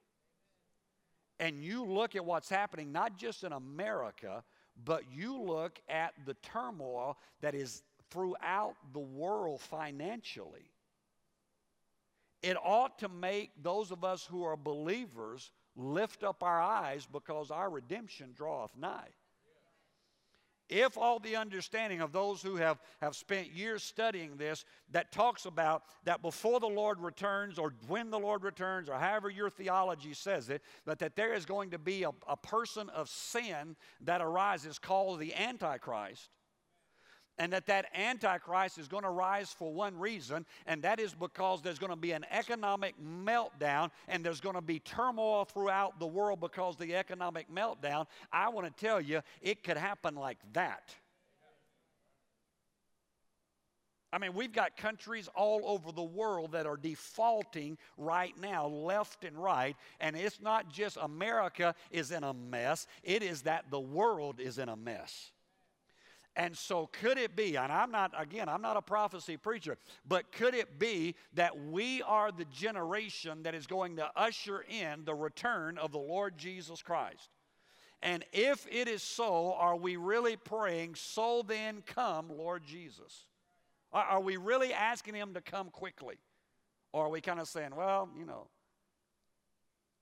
and 1.40 1.62
you 1.62 1.84
look 1.84 2.16
at 2.16 2.24
what's 2.24 2.48
happening, 2.48 2.92
not 2.92 3.16
just 3.16 3.44
in 3.44 3.52
America, 3.52 4.42
but 4.84 5.02
you 5.12 5.40
look 5.40 5.78
at 5.88 6.14
the 6.24 6.34
turmoil 6.34 7.18
that 7.40 7.54
is 7.54 7.82
throughout 8.10 8.74
the 8.92 9.00
world 9.00 9.60
financially, 9.60 10.70
it 12.42 12.56
ought 12.62 12.98
to 12.98 13.08
make 13.08 13.50
those 13.62 13.90
of 13.90 14.04
us 14.04 14.24
who 14.24 14.44
are 14.44 14.56
believers 14.56 15.50
lift 15.74 16.22
up 16.22 16.42
our 16.42 16.60
eyes 16.60 17.06
because 17.10 17.50
our 17.50 17.68
redemption 17.70 18.32
draweth 18.36 18.76
nigh 18.78 19.08
if 20.68 20.98
all 20.98 21.18
the 21.18 21.36
understanding 21.36 22.00
of 22.00 22.12
those 22.12 22.42
who 22.42 22.56
have, 22.56 22.80
have 23.00 23.14
spent 23.14 23.52
years 23.52 23.82
studying 23.82 24.36
this 24.36 24.64
that 24.90 25.12
talks 25.12 25.46
about 25.46 25.84
that 26.04 26.22
before 26.22 26.60
the 26.60 26.66
Lord 26.66 27.00
returns 27.00 27.58
or 27.58 27.74
when 27.88 28.10
the 28.10 28.18
Lord 28.18 28.42
returns 28.42 28.88
or 28.88 28.94
however 28.94 29.30
your 29.30 29.50
theology 29.50 30.14
says 30.14 30.48
it, 30.50 30.62
but 30.84 30.98
that 30.98 31.16
there 31.16 31.34
is 31.34 31.46
going 31.46 31.70
to 31.70 31.78
be 31.78 32.02
a, 32.02 32.10
a 32.28 32.36
person 32.36 32.88
of 32.90 33.08
sin 33.08 33.76
that 34.00 34.20
arises 34.20 34.78
called 34.78 35.20
the 35.20 35.34
Antichrist 35.34 36.30
and 37.38 37.52
that 37.52 37.66
that 37.66 37.86
antichrist 37.94 38.78
is 38.78 38.88
going 38.88 39.02
to 39.02 39.10
rise 39.10 39.50
for 39.50 39.72
one 39.72 39.96
reason 39.98 40.44
and 40.66 40.82
that 40.82 41.00
is 41.00 41.14
because 41.14 41.62
there's 41.62 41.78
going 41.78 41.90
to 41.90 41.96
be 41.96 42.12
an 42.12 42.24
economic 42.30 42.94
meltdown 43.02 43.90
and 44.08 44.24
there's 44.24 44.40
going 44.40 44.54
to 44.54 44.60
be 44.60 44.78
turmoil 44.78 45.44
throughout 45.44 45.98
the 45.98 46.06
world 46.06 46.40
because 46.40 46.76
the 46.76 46.94
economic 46.94 47.52
meltdown 47.52 48.06
i 48.32 48.48
want 48.48 48.66
to 48.66 48.84
tell 48.84 49.00
you 49.00 49.20
it 49.42 49.62
could 49.62 49.76
happen 49.76 50.14
like 50.14 50.38
that 50.52 50.94
I 54.12 54.18
mean, 54.18 54.32
we've 54.32 54.52
got 54.52 54.78
countries 54.78 55.28
all 55.34 55.60
over 55.66 55.92
the 55.92 56.02
world 56.02 56.52
that 56.52 56.64
are 56.64 56.78
defaulting 56.78 57.76
right 57.98 58.32
now, 58.40 58.66
left 58.66 59.24
and 59.24 59.36
right. 59.36 59.76
And 60.00 60.16
it's 60.16 60.40
not 60.40 60.70
just 60.70 60.96
America 60.96 61.74
is 61.90 62.12
in 62.12 62.24
a 62.24 62.32
mess, 62.32 62.86
it 63.02 63.22
is 63.22 63.42
that 63.42 63.70
the 63.70 63.80
world 63.80 64.40
is 64.40 64.56
in 64.56 64.70
a 64.70 64.76
mess. 64.76 65.32
And 66.36 66.54
so, 66.54 66.90
could 66.92 67.16
it 67.16 67.34
be, 67.34 67.56
and 67.56 67.72
I'm 67.72 67.90
not, 67.90 68.12
again, 68.18 68.46
I'm 68.46 68.60
not 68.60 68.76
a 68.76 68.82
prophecy 68.82 69.38
preacher, 69.38 69.78
but 70.06 70.30
could 70.32 70.54
it 70.54 70.78
be 70.78 71.14
that 71.32 71.58
we 71.58 72.02
are 72.02 72.30
the 72.30 72.44
generation 72.44 73.42
that 73.44 73.54
is 73.54 73.66
going 73.66 73.96
to 73.96 74.10
usher 74.14 74.62
in 74.68 75.06
the 75.06 75.14
return 75.14 75.78
of 75.78 75.92
the 75.92 75.98
Lord 75.98 76.36
Jesus 76.36 76.82
Christ? 76.82 77.30
And 78.02 78.22
if 78.34 78.66
it 78.70 78.86
is 78.86 79.02
so, 79.02 79.54
are 79.54 79.76
we 79.76 79.96
really 79.96 80.36
praying, 80.36 80.96
so 80.96 81.42
then 81.46 81.82
come, 81.86 82.28
Lord 82.28 82.64
Jesus? 82.64 83.24
Are, 83.90 84.20
we 84.20 84.36
really 84.36 84.74
asking 84.74 85.14
Him 85.14 85.32
to 85.34 85.40
come 85.40 85.70
quickly? 85.70 86.16
Or 86.92 87.06
are 87.06 87.08
we 87.08 87.22
kind 87.22 87.40
of 87.40 87.48
saying, 87.48 87.74
well, 87.74 88.10
you 88.18 88.26
know, 88.26 88.48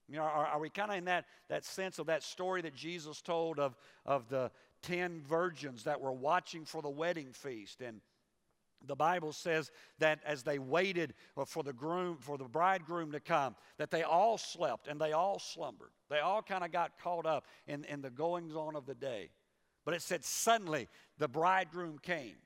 you 0.08 0.16
know, 0.16 0.24
are, 0.24 0.46
are 0.46 0.58
we 0.58 0.68
kind 0.68 0.90
of 0.90 0.98
in 0.98 1.04
that, 1.04 1.26
that 1.48 1.64
sense 1.64 2.00
of 2.00 2.06
that 2.06 2.22
story 2.22 2.60
that 2.62 2.74
Jesus 2.74 3.22
told 3.22 3.58
of, 3.58 3.76
of 4.04 4.28
the, 4.28 4.50
ten 4.86 5.22
virgins 5.26 5.84
that 5.84 6.00
were 6.00 6.12
watching 6.12 6.64
for 6.64 6.82
the 6.82 6.90
wedding 6.90 7.32
feast. 7.32 7.80
And 7.80 8.00
the 8.86 8.96
Bible 8.96 9.32
says 9.32 9.70
that 9.98 10.20
as 10.26 10.42
they 10.42 10.58
waited 10.58 11.14
for 11.46 11.62
the 11.62 11.72
groom, 11.72 12.18
for 12.20 12.36
the 12.36 12.44
bridegroom 12.44 13.12
to 13.12 13.20
come, 13.20 13.56
that 13.78 13.90
they 13.90 14.02
all 14.02 14.36
slept 14.36 14.88
and 14.88 15.00
they 15.00 15.12
all 15.12 15.38
slumbered. 15.38 15.90
They 16.10 16.18
all 16.18 16.42
kind 16.42 16.64
of 16.64 16.72
got 16.72 16.98
caught 16.98 17.26
up 17.26 17.46
in, 17.66 17.84
in 17.84 18.02
the 18.02 18.10
goings 18.10 18.54
on 18.54 18.76
of 18.76 18.86
the 18.86 18.94
day. 18.94 19.30
But 19.84 19.94
it 19.94 20.02
said 20.02 20.24
suddenly 20.24 20.88
the 21.18 21.28
bridegroom 21.28 21.98
came. 21.98 22.36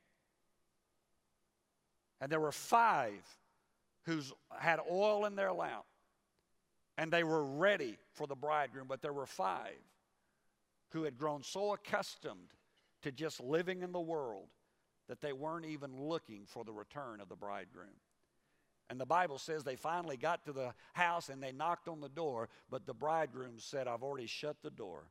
And 2.21 2.31
there 2.31 2.41
were 2.41 2.53
five 2.53 3.23
who 4.05 4.21
had 4.59 4.81
oil 4.91 5.25
in 5.27 5.37
their 5.37 5.53
lamp. 5.53 5.85
And 6.97 7.13
they 7.13 7.23
were 7.23 7.45
ready 7.45 7.97
for 8.13 8.27
the 8.27 8.35
bridegroom, 8.35 8.87
but 8.89 9.03
there 9.03 9.13
were 9.13 9.27
five 9.27 9.77
who 10.91 11.05
had 11.05 11.19
grown 11.19 11.43
so 11.43 11.73
accustomed 11.73 12.53
to 13.03 13.13
just 13.13 13.41
living 13.41 13.83
in 13.83 13.93
the 13.93 14.01
world 14.01 14.49
that 15.09 15.21
they 15.21 15.33
weren't 15.33 15.67
even 15.67 15.97
looking 15.97 16.45
for 16.47 16.65
the 16.65 16.73
return 16.73 17.21
of 17.21 17.29
the 17.29 17.37
bridegroom. 17.37 17.97
And 18.91 18.99
the 19.01 19.07
Bible 19.07 19.39
says 19.39 19.65
they 19.65 19.77
finally 19.77 20.17
got 20.17 20.45
to 20.45 20.53
the 20.53 20.73
house 20.95 21.29
and 21.29 21.43
they 21.43 21.53
knocked 21.53 21.89
on 21.89 22.01
the 22.01 22.09
door, 22.09 22.49
but 22.71 22.87
the 22.87 22.95
bridegroom 22.95 23.59
said, 23.59 23.87
I've 23.87 24.03
already 24.03 24.27
shut 24.27 24.57
the 24.63 24.71
door. 24.71 25.05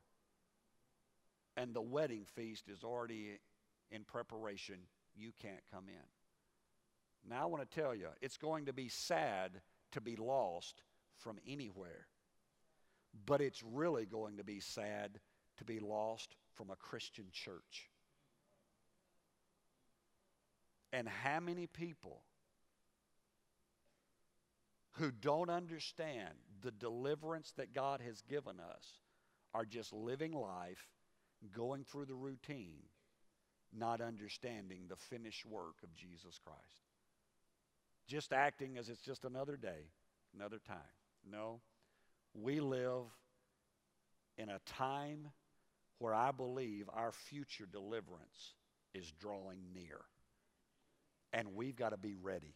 And 1.56 1.74
the 1.74 1.82
wedding 1.82 2.24
feast 2.24 2.68
is 2.68 2.82
already 2.82 3.38
in 3.90 4.04
preparation. 4.04 4.76
You 5.16 5.32
can't 5.40 5.62
come 5.72 5.84
in. 5.88 7.28
Now, 7.28 7.42
I 7.42 7.46
want 7.46 7.68
to 7.68 7.80
tell 7.80 7.94
you, 7.94 8.08
it's 8.20 8.36
going 8.36 8.66
to 8.66 8.72
be 8.72 8.88
sad 8.88 9.60
to 9.92 10.00
be 10.00 10.16
lost 10.16 10.82
from 11.16 11.38
anywhere. 11.46 12.06
But 13.26 13.40
it's 13.40 13.62
really 13.62 14.06
going 14.06 14.36
to 14.36 14.44
be 14.44 14.60
sad 14.60 15.18
to 15.58 15.64
be 15.64 15.78
lost 15.78 16.34
from 16.54 16.70
a 16.70 16.76
Christian 16.76 17.26
church. 17.32 17.90
And 20.92 21.08
how 21.08 21.40
many 21.40 21.66
people 21.66 22.22
who 24.92 25.10
don't 25.10 25.50
understand 25.50 26.34
the 26.60 26.70
deliverance 26.70 27.52
that 27.56 27.72
God 27.72 28.00
has 28.00 28.20
given 28.22 28.56
us 28.58 28.84
are 29.54 29.64
just 29.64 29.92
living 29.92 30.32
life, 30.32 30.88
going 31.54 31.84
through 31.84 32.06
the 32.06 32.14
routine, 32.14 32.82
not 33.72 34.00
understanding 34.00 34.82
the 34.88 34.96
finished 34.96 35.44
work 35.46 35.76
of 35.82 35.94
Jesus 35.94 36.38
Christ. 36.44 36.82
Just 38.06 38.32
acting 38.32 38.78
as 38.78 38.88
it's 38.88 39.02
just 39.02 39.24
another 39.24 39.56
day, 39.56 39.90
another 40.34 40.58
time. 40.66 40.76
No, 41.30 41.60
we 42.34 42.60
live 42.60 43.04
in 44.36 44.48
a 44.48 44.60
time 44.64 45.28
where 45.98 46.14
I 46.14 46.30
believe 46.30 46.88
our 46.92 47.12
future 47.12 47.66
deliverance 47.70 48.54
is 48.94 49.10
drawing 49.12 49.58
near. 49.74 50.00
And 51.32 51.54
we've 51.54 51.76
got 51.76 51.90
to 51.90 51.96
be 51.96 52.14
ready. 52.14 52.54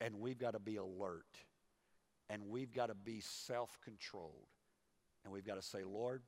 And 0.00 0.20
we've 0.20 0.38
got 0.38 0.52
to 0.52 0.58
be 0.58 0.76
alert. 0.76 1.26
And 2.30 2.48
we've 2.48 2.72
got 2.72 2.86
to 2.86 2.94
be 2.94 3.20
self 3.20 3.78
controlled. 3.82 4.48
And 5.24 5.32
we've 5.32 5.46
got 5.46 5.56
to 5.56 5.62
say, 5.62 5.84
Lord, 5.84 6.22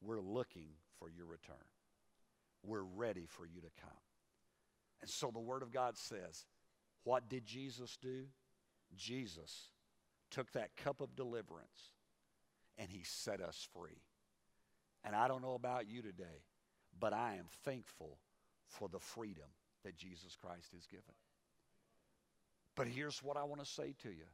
we're 0.00 0.20
looking 0.20 0.68
for 0.98 1.08
your 1.08 1.26
return. 1.26 1.56
We're 2.64 2.82
ready 2.82 3.26
for 3.26 3.46
you 3.46 3.60
to 3.60 3.70
come. 3.80 3.90
And 5.00 5.10
so 5.10 5.30
the 5.32 5.40
Word 5.40 5.62
of 5.62 5.72
God 5.72 5.96
says, 5.96 6.44
what 7.04 7.28
did 7.28 7.44
Jesus 7.44 7.96
do? 8.00 8.26
Jesus 8.96 9.70
took 10.30 10.52
that 10.52 10.76
cup 10.76 11.00
of 11.00 11.16
deliverance 11.16 11.92
and 12.78 12.88
he 12.88 13.02
set 13.02 13.40
us 13.40 13.66
free. 13.74 14.02
And 15.04 15.16
I 15.16 15.28
don't 15.28 15.42
know 15.42 15.54
about 15.54 15.88
you 15.88 16.02
today, 16.02 16.44
but 16.98 17.12
I 17.12 17.34
am 17.34 17.46
thankful 17.64 18.18
for 18.68 18.88
the 18.88 19.00
freedom 19.00 19.48
that 19.84 19.96
Jesus 19.96 20.36
Christ 20.36 20.68
has 20.74 20.86
given. 20.86 21.14
But 22.76 22.86
here's 22.86 23.22
what 23.22 23.36
I 23.36 23.44
want 23.44 23.60
to 23.60 23.66
say 23.66 23.94
to 24.02 24.08
you 24.08 24.26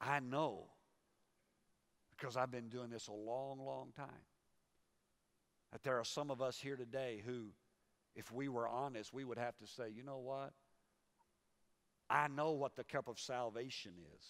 I 0.00 0.20
know, 0.20 0.66
because 2.10 2.36
I've 2.36 2.50
been 2.50 2.68
doing 2.68 2.90
this 2.90 3.08
a 3.08 3.12
long, 3.12 3.58
long 3.64 3.92
time, 3.96 4.26
that 5.72 5.82
there 5.82 5.98
are 5.98 6.04
some 6.04 6.30
of 6.30 6.42
us 6.42 6.58
here 6.58 6.76
today 6.76 7.22
who, 7.24 7.48
if 8.14 8.30
we 8.30 8.48
were 8.48 8.68
honest, 8.68 9.12
we 9.12 9.24
would 9.24 9.38
have 9.38 9.56
to 9.58 9.66
say, 9.66 9.84
you 9.94 10.02
know 10.02 10.18
what? 10.18 10.52
I 12.08 12.28
know 12.28 12.52
what 12.52 12.76
the 12.76 12.84
cup 12.84 13.08
of 13.08 13.18
salvation 13.18 13.92
is, 14.16 14.24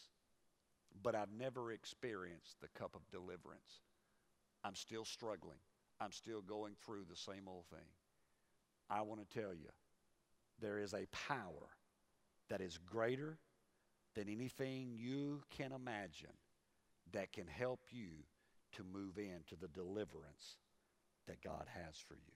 but 1.02 1.14
I've 1.14 1.32
never 1.38 1.72
experienced 1.72 2.56
the 2.60 2.68
cup 2.78 2.94
of 2.94 3.02
deliverance. 3.10 3.82
I'm 4.66 4.74
still 4.74 5.05
struggling. 5.05 5.59
I'm 6.00 6.11
still 6.12 6.40
going 6.40 6.74
through 6.85 7.05
the 7.09 7.16
same 7.16 7.46
old 7.46 7.66
thing. 7.66 7.88
I 8.90 9.02
want 9.02 9.20
to 9.20 9.40
tell 9.40 9.55
you, 9.55 9.70
there 10.61 10.79
is 10.79 10.92
a 10.92 11.07
power 11.29 11.70
that 12.50 12.61
is 12.61 12.79
greater 12.79 13.38
than 14.14 14.29
anything 14.29 14.90
you 14.96 15.42
can 15.57 15.72
imagine 15.72 16.35
that 17.12 17.33
can 17.33 17.46
help 17.46 17.81
you 17.90 18.09
to 18.76 18.83
move 18.83 19.18
into 19.18 19.55
the 19.61 19.68
deliverance 19.68 20.59
that 21.29 21.42
God 21.42 21.66
has 21.74 21.96
for 22.09 22.14
you. 22.14 22.36